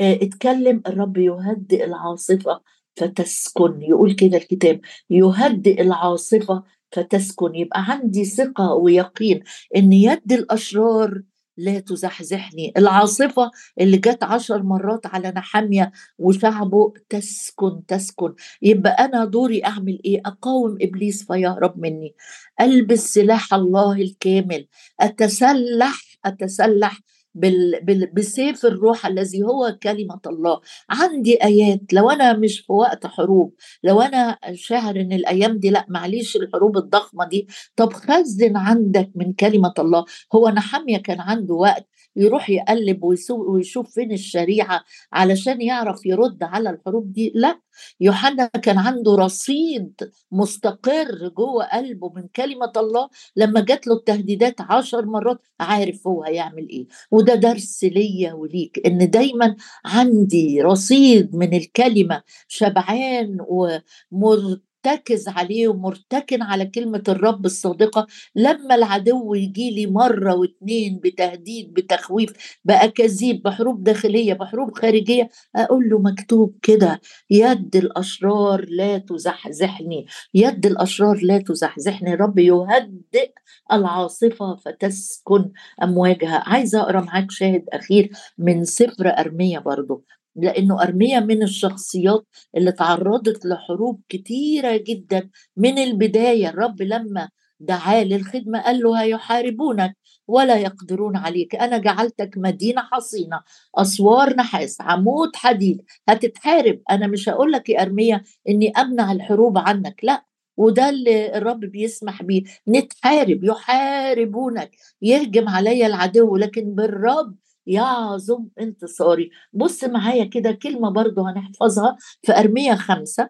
اتكلم 0.00 0.82
الرب 0.86 1.16
يهدئ 1.16 1.84
العاصفة 1.84 2.60
فتسكن. 2.96 3.82
يقول 3.82 4.12
كده 4.12 4.36
الكتاب 4.36 4.80
يهدئ 5.10 5.82
العاصفة 5.82 6.62
فتسكن. 6.92 7.54
يبقى 7.54 7.84
عندي 7.88 8.24
ثقة 8.24 8.74
ويقين 8.74 9.42
إن 9.76 9.92
يد 9.92 10.32
الأشرار 10.32 11.22
لا 11.60 11.80
تزحزحني. 11.80 12.72
العاصفة 12.76 13.50
اللي 13.80 13.96
جت 13.96 14.22
عشر 14.24 14.62
مرات 14.62 15.06
على 15.06 15.32
نحامية 15.36 15.92
وشعبه 16.18 16.92
تسكن 17.08 17.86
تسكن. 17.88 18.34
يبقى 18.62 18.92
أنا 19.04 19.24
دوري 19.24 19.64
أعمل 19.64 20.00
إيه؟ 20.04 20.20
أقاوم 20.26 20.78
إبليس 20.82 21.24
فيهرب 21.26 21.78
مني. 21.78 22.14
ألبس 22.60 23.14
سلاح 23.14 23.54
الله 23.54 23.92
الكامل. 23.92 24.66
أتسلح 25.00 26.00
أتسلح. 26.24 27.00
بال... 27.34 27.80
بال... 27.84 28.06
بسيف 28.14 28.66
الروح 28.66 29.06
الذي 29.06 29.42
هو 29.42 29.78
كلمة 29.82 30.20
الله. 30.26 30.60
عندي 30.90 31.44
آيات 31.44 31.80
لو 31.92 32.10
أنا 32.10 32.32
مش 32.32 32.60
في 32.60 32.72
وقت 32.72 33.06
حروب 33.06 33.54
لو 33.82 34.00
أنا 34.00 34.38
شاعر 34.52 34.96
إن 35.00 35.12
الأيام 35.12 35.58
دي 35.58 35.70
لأ 35.70 35.86
معليش 35.88 36.36
الحروب 36.36 36.76
الضخمة 36.76 37.28
دي. 37.28 37.46
طب 37.76 37.92
خزن 37.92 38.56
عندك 38.56 39.10
من 39.14 39.32
كلمة 39.32 39.74
الله. 39.78 40.04
هو 40.34 40.48
نحمية 40.48 40.98
كان 40.98 41.20
عنده 41.20 41.54
وقت. 41.54 41.88
يروح 42.16 42.50
يقلب 42.50 43.04
ويشوف 43.30 43.94
فين 43.94 44.12
الشريعة 44.12 44.84
علشان 45.12 45.62
يعرف 45.62 46.06
يرد 46.06 46.42
على 46.42 46.70
الحروب 46.70 47.12
دي؟ 47.12 47.32
لا 47.34 47.60
يوحنا 48.00 48.46
كان 48.46 48.78
عنده 48.78 49.14
رصيد 49.14 50.10
مستقر 50.32 51.28
جوه 51.28 51.64
قلبه 51.64 52.12
من 52.16 52.28
كلمة 52.36 52.72
الله 52.76 53.08
لما 53.36 53.60
جات 53.60 53.86
له 53.86 53.94
التهديدات 53.94 54.60
عشر 54.60 55.06
مرات 55.06 55.38
عارف 55.60 56.06
هو 56.06 56.22
هيعمل 56.22 56.68
إيه. 56.68 56.86
وده 57.10 57.34
درس 57.34 57.84
ليا 57.84 58.32
وليك 58.32 58.80
إن 58.86 59.10
دايما 59.10 59.56
عندي 59.84 60.62
رصيد 60.62 61.36
من 61.36 61.54
الكلمة 61.54 62.22
شبعان 62.48 63.38
ومر 63.48 64.58
مرتكز 64.86 65.28
عليه 65.28 65.68
ومرتكن 65.68 66.42
على 66.42 66.66
كلمة 66.66 67.02
الرب 67.08 67.44
الصادقة. 67.46 68.06
لما 68.36 68.74
العدو 68.74 69.34
يجي 69.34 69.70
لي 69.70 69.86
مرة 69.86 70.34
واتنين 70.34 71.00
بتهديد 71.04 71.74
بتخويف 71.74 72.58
بأكاذيب 72.64 73.42
بحروب 73.42 73.84
داخلية 73.84 74.34
بحروب 74.34 74.78
خارجية 74.78 75.28
أقول 75.56 75.88
له 75.90 75.98
مكتوب 75.98 76.56
كده 76.62 77.00
يد 77.30 77.76
الأشرار 77.76 78.66
لا 78.68 78.98
تزحزحني 78.98 80.06
يد 80.34 80.66
الأشرار 80.66 81.18
لا 81.22 81.38
تزحزحني 81.38 82.14
رب 82.14 82.38
يهدئ 82.38 83.32
العاصفة 83.72 84.56
فتسكن 84.56 85.50
أمواجها. 85.82 86.42
عايزة 86.46 86.80
أقرأ 86.82 87.00
معاك 87.00 87.30
شاهد 87.30 87.64
أخير 87.72 88.10
من 88.38 88.64
سفر 88.64 89.08
أرمية 89.18 89.58
برضو. 89.58 90.04
لأنه 90.36 90.82
ارميا 90.82 91.20
من 91.20 91.42
الشخصيات 91.42 92.26
اللي 92.56 92.72
تعرضت 92.72 93.46
لحروب 93.46 94.00
كتيرة 94.08 94.76
جدا 94.76 95.30
من 95.56 95.78
البداية. 95.78 96.48
الرب 96.48 96.82
لما 96.82 97.28
دعاه 97.60 98.04
للخدمة 98.04 98.60
قال 98.62 98.80
له 98.82 99.02
هيحاربونك 99.02 99.96
ولا 100.28 100.56
يقدرون 100.56 101.16
عليك. 101.16 101.54
أنا 101.56 101.78
جعلتك 101.78 102.30
مدينة 102.36 102.82
حصينة 102.82 103.40
أسوار 103.74 104.36
نحاس 104.36 104.80
عمود 104.80 105.36
حديد. 105.36 105.82
هتتحارب. 106.08 106.80
أنا 106.90 107.06
مش 107.06 107.28
هقول 107.28 107.52
لك 107.52 107.68
يا 107.68 107.82
ارميا 107.82 108.22
إني 108.48 108.70
أمنع 108.70 109.12
الحروب 109.12 109.58
عنك. 109.58 110.00
لا 110.02 110.24
وده 110.56 110.88
اللي 110.90 111.36
الرب 111.38 111.60
بيسمح 111.60 112.22
بيه. 112.22 112.42
نتحارب. 112.68 113.44
يحاربونك. 113.44 114.70
يهجم 115.02 115.48
عليا 115.48 115.86
العدو. 115.86 116.36
لكن 116.36 116.74
بالرب 116.74 117.36
يعظم 117.66 118.46
انتصاري 118.60 119.30
بص 119.52 119.84
معايا 119.84 120.24
كده 120.24 120.52
كلمة 120.52 120.90
برضو 120.90 121.22
هنحفظها 121.22 121.96
في 122.22 122.32
أرمية 122.38 122.74
خمسة 122.74 123.28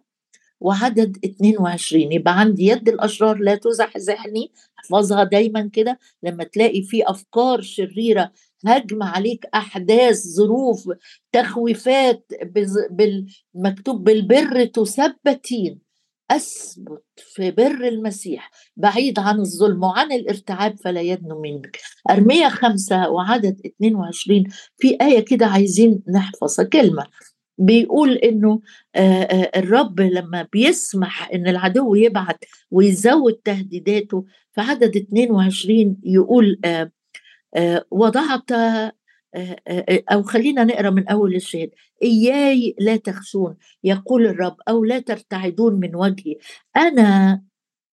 وعدد 0.61 1.19
22 1.25 2.13
يبقى 2.13 2.41
عندي 2.41 2.67
يد 2.67 2.89
الأشرار 2.89 3.39
لا 3.39 3.55
تزحزحني. 3.55 4.53
احفظها 4.79 5.25
دايما 5.25 5.71
كده. 5.73 5.99
لما 6.23 6.45
تلاقي 6.45 6.83
في 6.83 7.03
أفكار 7.11 7.61
شريرة 7.61 8.33
هجم 8.67 9.03
عليك 9.03 9.47
أحداث 9.55 10.17
ظروف 10.27 10.91
تخويفات 11.33 12.27
بالمكتوب 12.91 14.05
بالبر 14.05 14.65
تثبتين. 14.65 15.81
أثبت 16.31 17.05
في 17.17 17.51
بر 17.51 17.89
المسيح 17.89 18.51
بعيد 18.77 19.19
عن 19.19 19.41
الظلم 19.41 19.83
وعن 19.85 20.13
الارتعاب 20.13 20.77
فلا 20.85 21.01
يدنو 21.01 21.41
منك. 21.43 21.79
أرمية 22.11 22.49
خمسة 22.49 23.11
وعدد 23.11 23.61
22 23.67 24.45
في 24.79 24.97
آية 25.03 25.21
كده 25.21 25.47
عايزين 25.47 26.03
نحفظها 26.15 26.65
كلمة. 26.65 27.07
بيقول 27.59 28.13
إنه 28.13 28.61
الرب 29.57 30.01
لما 30.01 30.49
بيسمح 30.53 31.31
إن 31.35 31.49
العدو 31.49 31.95
يبعت 31.95 32.45
ويزود 32.71 33.33
تهديداته 33.33 34.25
في 34.53 34.61
عدد 34.61 34.97
22 34.97 35.97
يقول 36.05 36.61
وضعت 37.91 38.51
أو 40.13 40.23
خلينا 40.23 40.65
نقرأ 40.65 40.91
من 40.91 41.09
أول 41.09 41.35
الشهد 41.35 41.71
إياي 42.03 42.75
لا 42.81 42.97
تخشون 42.97 43.57
يقول 43.85 44.27
الرب 44.27 44.57
أو 44.69 44.85
لا 44.85 44.99
ترتعدون 44.99 45.75
من 45.75 45.97
وجهي. 45.97 46.37
أنا 46.77 47.43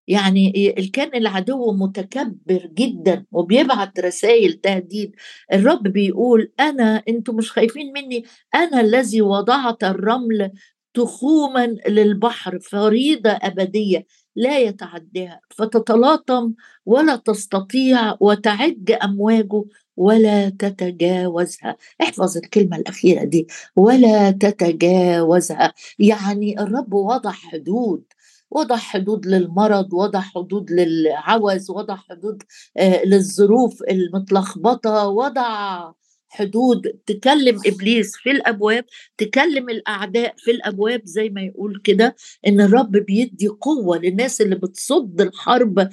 يعني 0.07 0.71
كان 0.93 1.15
العدو 1.15 1.71
متكبر 1.71 2.69
جدا 2.73 3.25
وبيبعت 3.31 3.99
رسائل 3.99 4.53
تهديد. 4.53 5.15
الرب 5.53 5.83
بيقول 5.83 6.51
أنا 6.59 7.03
أنتم 7.09 7.35
مش 7.35 7.51
خايفين 7.51 7.93
مني؟ 7.93 8.23
أنا 8.55 8.81
الذي 8.81 9.21
وضعت 9.21 9.83
الرمل 9.83 10.51
تخوما 10.93 11.65
للبحر 11.87 12.59
فريضة 12.59 13.29
أبدية 13.31 14.05
لا 14.35 14.59
يتعداها. 14.59 15.39
فتتلاطم 15.49 16.53
ولا 16.85 17.15
تستطيع 17.15 18.15
وتعج 18.19 18.91
أمواجه 19.03 19.63
ولا 19.97 20.49
تتجاوزها. 20.49 21.75
احفظ 22.01 22.37
الكلمة 22.37 22.77
الأخيرة 22.77 23.23
دي. 23.23 23.47
ولا 23.75 24.31
تتجاوزها. 24.31 25.73
يعني 25.99 26.61
الرب 26.61 26.93
وضع 26.93 27.31
حدود. 27.31 28.03
وضع 28.51 28.75
حدود 28.77 29.25
للمرض 29.27 29.93
وضع 29.93 30.19
حدود 30.19 30.71
للعوز 30.71 31.69
وضع 31.71 31.95
حدود 31.95 32.43
آه 32.77 33.03
للظروف 33.05 33.83
المتلخبطة. 33.91 35.07
وضع 35.07 35.91
حدود 36.37 36.87
تكلم 37.05 37.59
إبليس 37.65 38.15
في 38.15 38.31
الأبواب 38.31 38.85
تكلم 39.17 39.69
الأعداء 39.69 40.33
في 40.37 40.51
الأبواب 40.51 41.01
زي 41.05 41.29
ما 41.29 41.41
يقول 41.41 41.81
كده 41.83 42.15
إن 42.47 42.61
الرب 42.61 42.91
بيدي 42.91 43.47
قوة 43.47 43.97
للناس 43.97 44.41
اللي 44.41 44.55
بتصد 44.55 45.21
الحرب 45.21 45.89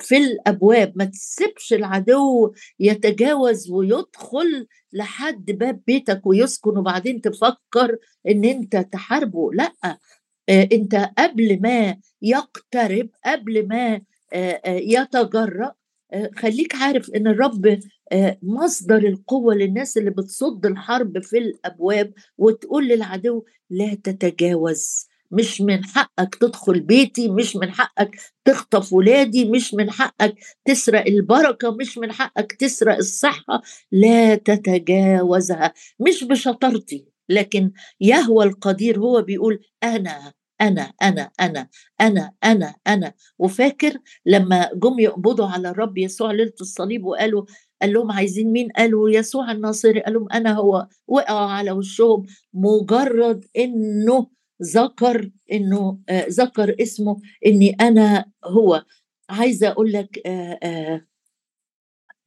في 0.00 0.16
الأبواب. 0.16 0.92
ما 0.96 1.04
تسيبش 1.04 1.72
العدو 1.72 2.52
يتجاوز 2.80 3.70
ويدخل 3.70 4.66
لحد 4.92 5.44
باب 5.44 5.80
بيتك 5.86 6.26
ويسكن 6.26 6.78
وبعدين 6.78 7.20
تفكر 7.20 7.96
إن 8.28 8.44
أنت 8.44 8.76
تحاربه. 8.76 9.50
لا 9.52 9.72
أنت 10.48 11.10
قبل 11.18 11.60
ما 11.62 11.96
يقترب 12.22 13.08
قبل 13.26 13.68
ما 13.68 14.00
يتجرأ 14.66 15.66
آه، 15.66 15.74
خليك 16.36 16.74
عارف 16.74 17.10
إن 17.10 17.26
الرب 17.26 17.78
آه، 18.12 18.38
مصدر 18.42 18.96
القوة 18.98 19.54
للناس 19.54 19.96
اللي 19.98 20.10
بتصد 20.10 20.66
الحرب 20.66 21.22
في 21.22 21.38
الأبواب 21.38 22.12
وتقول 22.38 22.88
للعدو 22.88 23.44
لا 23.70 23.94
تتجاوز. 23.94 25.06
مش 25.30 25.60
من 25.60 25.84
حقك 25.84 26.34
تدخل 26.34 26.80
بيتي 26.80 27.28
مش 27.28 27.56
من 27.56 27.70
حقك 27.70 28.16
تخطف 28.44 28.92
ولادي 28.92 29.44
مش 29.50 29.74
من 29.74 29.90
حقك 29.90 30.34
تسرق 30.64 31.06
البركة 31.06 31.70
مش 31.76 31.98
من 31.98 32.12
حقك 32.12 32.52
تسرق 32.52 32.96
الصحة. 32.96 33.62
لا 33.92 34.34
تتجاوزها. 34.34 35.72
مش 36.00 36.24
بشطارتي 36.24 37.06
لكن 37.28 37.72
يهوى 38.00 38.44
القدير 38.44 38.98
هو 38.98 39.22
بيقول 39.22 39.60
أنا 39.82 40.32
أنا 40.60 40.92
أنا 41.02 41.30
أنا 41.40 41.68
أنا 42.00 42.32
أنا 42.44 42.74
أنا. 42.86 43.12
وفاكر 43.38 43.98
لما 44.26 44.70
جم 44.74 44.98
يقبضوا 44.98 45.46
على 45.46 45.68
الرب 45.70 45.98
يسوع 45.98 46.32
ليلة 46.32 46.52
الصليب 46.60 47.04
وقالوا 47.04 47.44
قال 47.82 47.92
لهم 47.92 48.12
عايزين 48.12 48.52
مين؟ 48.52 48.68
قالوا 48.70 49.10
يسوع 49.10 49.52
الناصري. 49.52 50.00
قال 50.00 50.14
لهم 50.14 50.32
أنا 50.32 50.52
هو. 50.52 50.88
وقعوا 51.08 51.50
على 51.50 51.70
وشهم 51.72 52.22
مجرد 52.54 53.44
إنه 53.58 54.26
ذكر 54.62 55.30
إنه 55.52 55.98
آه 56.08 56.26
ذكر 56.30 56.76
اسمه 56.82 57.16
إني 57.46 57.70
أنا 57.80 58.24
هو. 58.44 58.84
عايزة 59.30 59.68
أقول 59.68 59.92
لك 59.92 60.20
آه 60.26 60.58
آه 60.62 61.06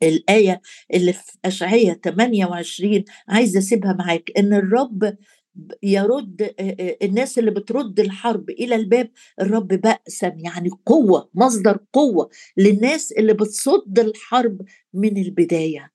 الآية 0.03 0.61
اللي 0.93 1.13
في 1.13 1.31
أشعية 1.45 1.93
28 1.93 3.03
عايزة 3.29 3.59
أسيبها 3.59 3.93
معاك. 3.93 4.31
إن 4.37 4.53
الرب 4.53 5.15
يرد 5.83 6.53
الناس 7.01 7.39
اللي 7.39 7.51
بترد 7.51 7.99
الحرب 7.99 8.49
إلى 8.49 8.75
الباب 8.75 9.11
الرب 9.41 9.67
بأسا 9.67 10.27
يعني 10.37 10.69
قوة 10.85 11.29
مصدر 11.33 11.77
قوة 11.93 12.29
للناس 12.57 13.11
اللي 13.11 13.33
بتصد 13.33 13.99
الحرب 13.99 14.61
من 14.93 15.17
البداية. 15.17 15.91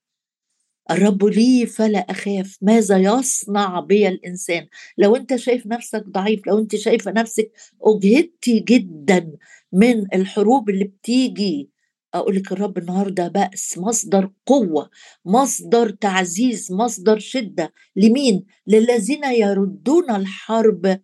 الرب 0.90 1.25
لي 1.25 1.67
فلا 1.67 1.99
أخاف 1.99 2.59
ماذا 2.62 2.99
يصنع 2.99 3.81
بي 3.81 4.09
الإنسان؟ 4.09 4.67
لو 4.99 5.17
أنت 5.17 5.37
شايف 5.37 5.67
نفسك 5.67 6.05
ضعيف 6.09 6.47
لو 6.47 6.59
أنت 6.59 6.77
شايفه 6.77 7.11
نفسك 7.11 7.53
اجهدتي 7.83 8.61
جدا 8.61 9.33
من 9.73 10.14
الحروب 10.14 10.71
اللي 10.71 10.85
بتيجي 10.85 11.71
أقول 12.14 12.37
لك 12.37 12.53
الرب 12.53 12.79
النهارده 12.79 13.29
بأس 13.29 13.79
مصدر 13.79 14.31
قوة 14.46 14.90
مصدر 15.24 15.90
تعزيز 15.90 16.72
مصدر 16.72 17.18
شدة. 17.18 17.72
لمين؟ 17.96 18.44
للذين 18.66 19.24
يردون 19.24 20.11
الحرب 20.11 21.00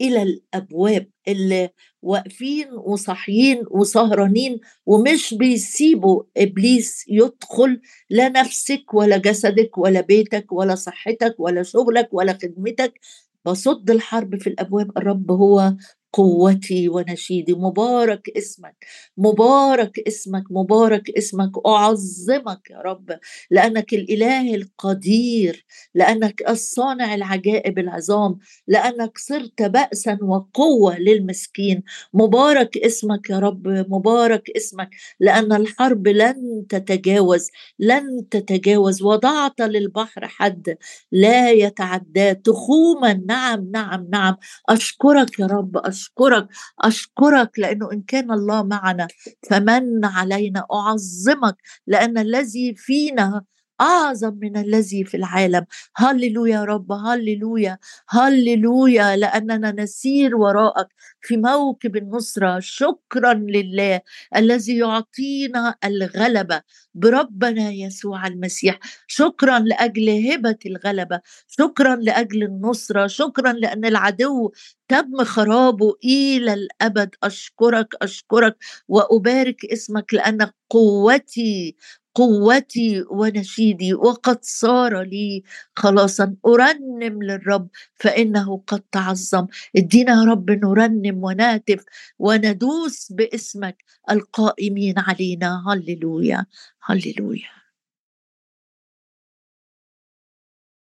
إلى 0.00 0.22
الأبواب 0.22 1.08
اللي 1.28 1.70
واقفين 2.02 2.66
وصاحيين 2.72 3.62
وسهرانين 3.70 4.60
ومش 4.86 5.34
بيسيبوا 5.34 6.22
إبليس 6.36 7.04
يدخل 7.08 7.80
لا 8.10 8.28
نفسك 8.28 8.94
ولا 8.94 9.16
جسدك 9.16 9.78
ولا 9.78 10.00
بيتك 10.00 10.52
ولا 10.52 10.74
صحتك 10.74 11.34
ولا 11.38 11.62
شغلك 11.62 12.08
ولا 12.12 12.32
خدمتك. 12.42 13.00
بصد 13.44 13.90
الحرب 13.90 14.40
في 14.40 14.46
الأبواب 14.46 14.90
الرب 14.98 15.30
هو 15.30 15.74
قوتي 16.14 16.88
ونشيدي. 16.88 17.54
مبارك 17.54 18.30
اسمك 18.38 18.86
مبارك 19.18 20.00
اسمك 20.08 20.44
مبارك 20.50 21.10
اسمك. 21.18 21.52
أعظمك 21.66 22.70
يا 22.70 22.78
رب 22.86 23.18
لأنك 23.50 23.94
الإله 23.94 24.54
القدير 24.54 25.66
لأنك 25.94 26.42
الصانع 26.50 27.14
العجائب 27.14 27.78
العظام 27.78 28.38
لأنك 28.68 29.18
صرت 29.18 29.62
باسا 29.62 30.18
وقوة 30.22 30.98
للمسكين. 30.98 31.82
مبارك 32.14 32.78
اسمك 32.78 33.30
يا 33.30 33.38
رب 33.40 33.68
مبارك 33.68 34.50
اسمك 34.56 34.90
لأن 35.20 35.52
الحرب 35.52 36.08
لن 36.08 36.66
تتجاوز 36.70 37.48
لن 37.78 38.28
تتجاوز. 38.30 39.02
وضعت 39.02 39.60
للبحر 39.62 40.28
حد 40.28 40.76
لا 41.12 41.50
يتعدى. 41.52 42.34
تخوما. 42.34 43.14
نعم 43.28 43.70
نعم 43.72 44.08
نعم. 44.12 44.36
أشكرك 44.70 45.38
يا 45.40 45.46
رب 45.46 45.76
أشكرك. 45.76 46.03
أشكرك 46.04 46.48
أشكرك 46.80 47.58
لأنه 47.58 47.92
إن 47.92 48.02
كان 48.02 48.30
الله 48.32 48.62
معنا 48.62 49.08
فمن 49.50 50.04
علينا 50.04 50.66
أعظمك 50.72 51.56
لأن 51.86 52.18
الذي 52.18 52.74
فينا 52.74 53.44
أعظم 53.80 54.34
من 54.42 54.56
الذي 54.56 55.04
في 55.04 55.16
العالم. 55.16 55.66
هللويا 55.96 56.54
يا 56.54 56.64
رب 56.64 56.92
هللويا 56.92 57.78
هللويا 58.08 59.16
لأننا 59.16 59.72
نسير 59.72 60.36
وراءك 60.36 60.88
في 61.20 61.36
موكب 61.36 61.96
النصرة. 61.96 62.58
شكرا 62.60 63.34
لله 63.34 64.00
الذي 64.36 64.76
يعطينا 64.78 65.74
الغلبة 65.84 66.62
بربنا 66.94 67.70
يسوع 67.70 68.26
المسيح. 68.26 68.78
شكرا 69.06 69.58
لأجل 69.58 70.08
هبة 70.32 70.58
الغلبة. 70.66 71.20
شكرا 71.48 71.96
لأجل 71.96 72.42
النصرة. 72.42 73.06
شكرا 73.06 73.52
لأن 73.52 73.84
العدو 73.84 74.52
تم 74.88 75.24
خرابه 75.24 75.94
إلى 76.04 76.52
الأبد. 76.54 77.10
أشكرك 77.22 77.94
أشكرك 78.02 78.56
وأبارك 78.88 79.64
اسمك 79.64 80.14
لأن 80.14 80.50
قوتي 80.70 81.76
قوتي 82.14 83.04
ونشيدي 83.10 83.94
وقد 83.94 84.38
صار 84.44 85.02
لي 85.02 85.42
خلاصا 85.76 86.36
أرنم 86.46 87.22
للرب 87.22 87.68
فإنه 87.94 88.62
قد 88.66 88.80
تعظم. 88.92 89.46
ادينا 89.76 90.12
يا 90.12 90.24
رب 90.24 90.50
نرنم 90.50 91.24
ونهتف 91.24 91.84
وندوس 92.18 93.12
باسمك 93.12 93.84
القائمين 94.10 94.94
علينا. 94.98 95.64
هللويا 95.68 96.46
هللويا. 96.84 97.63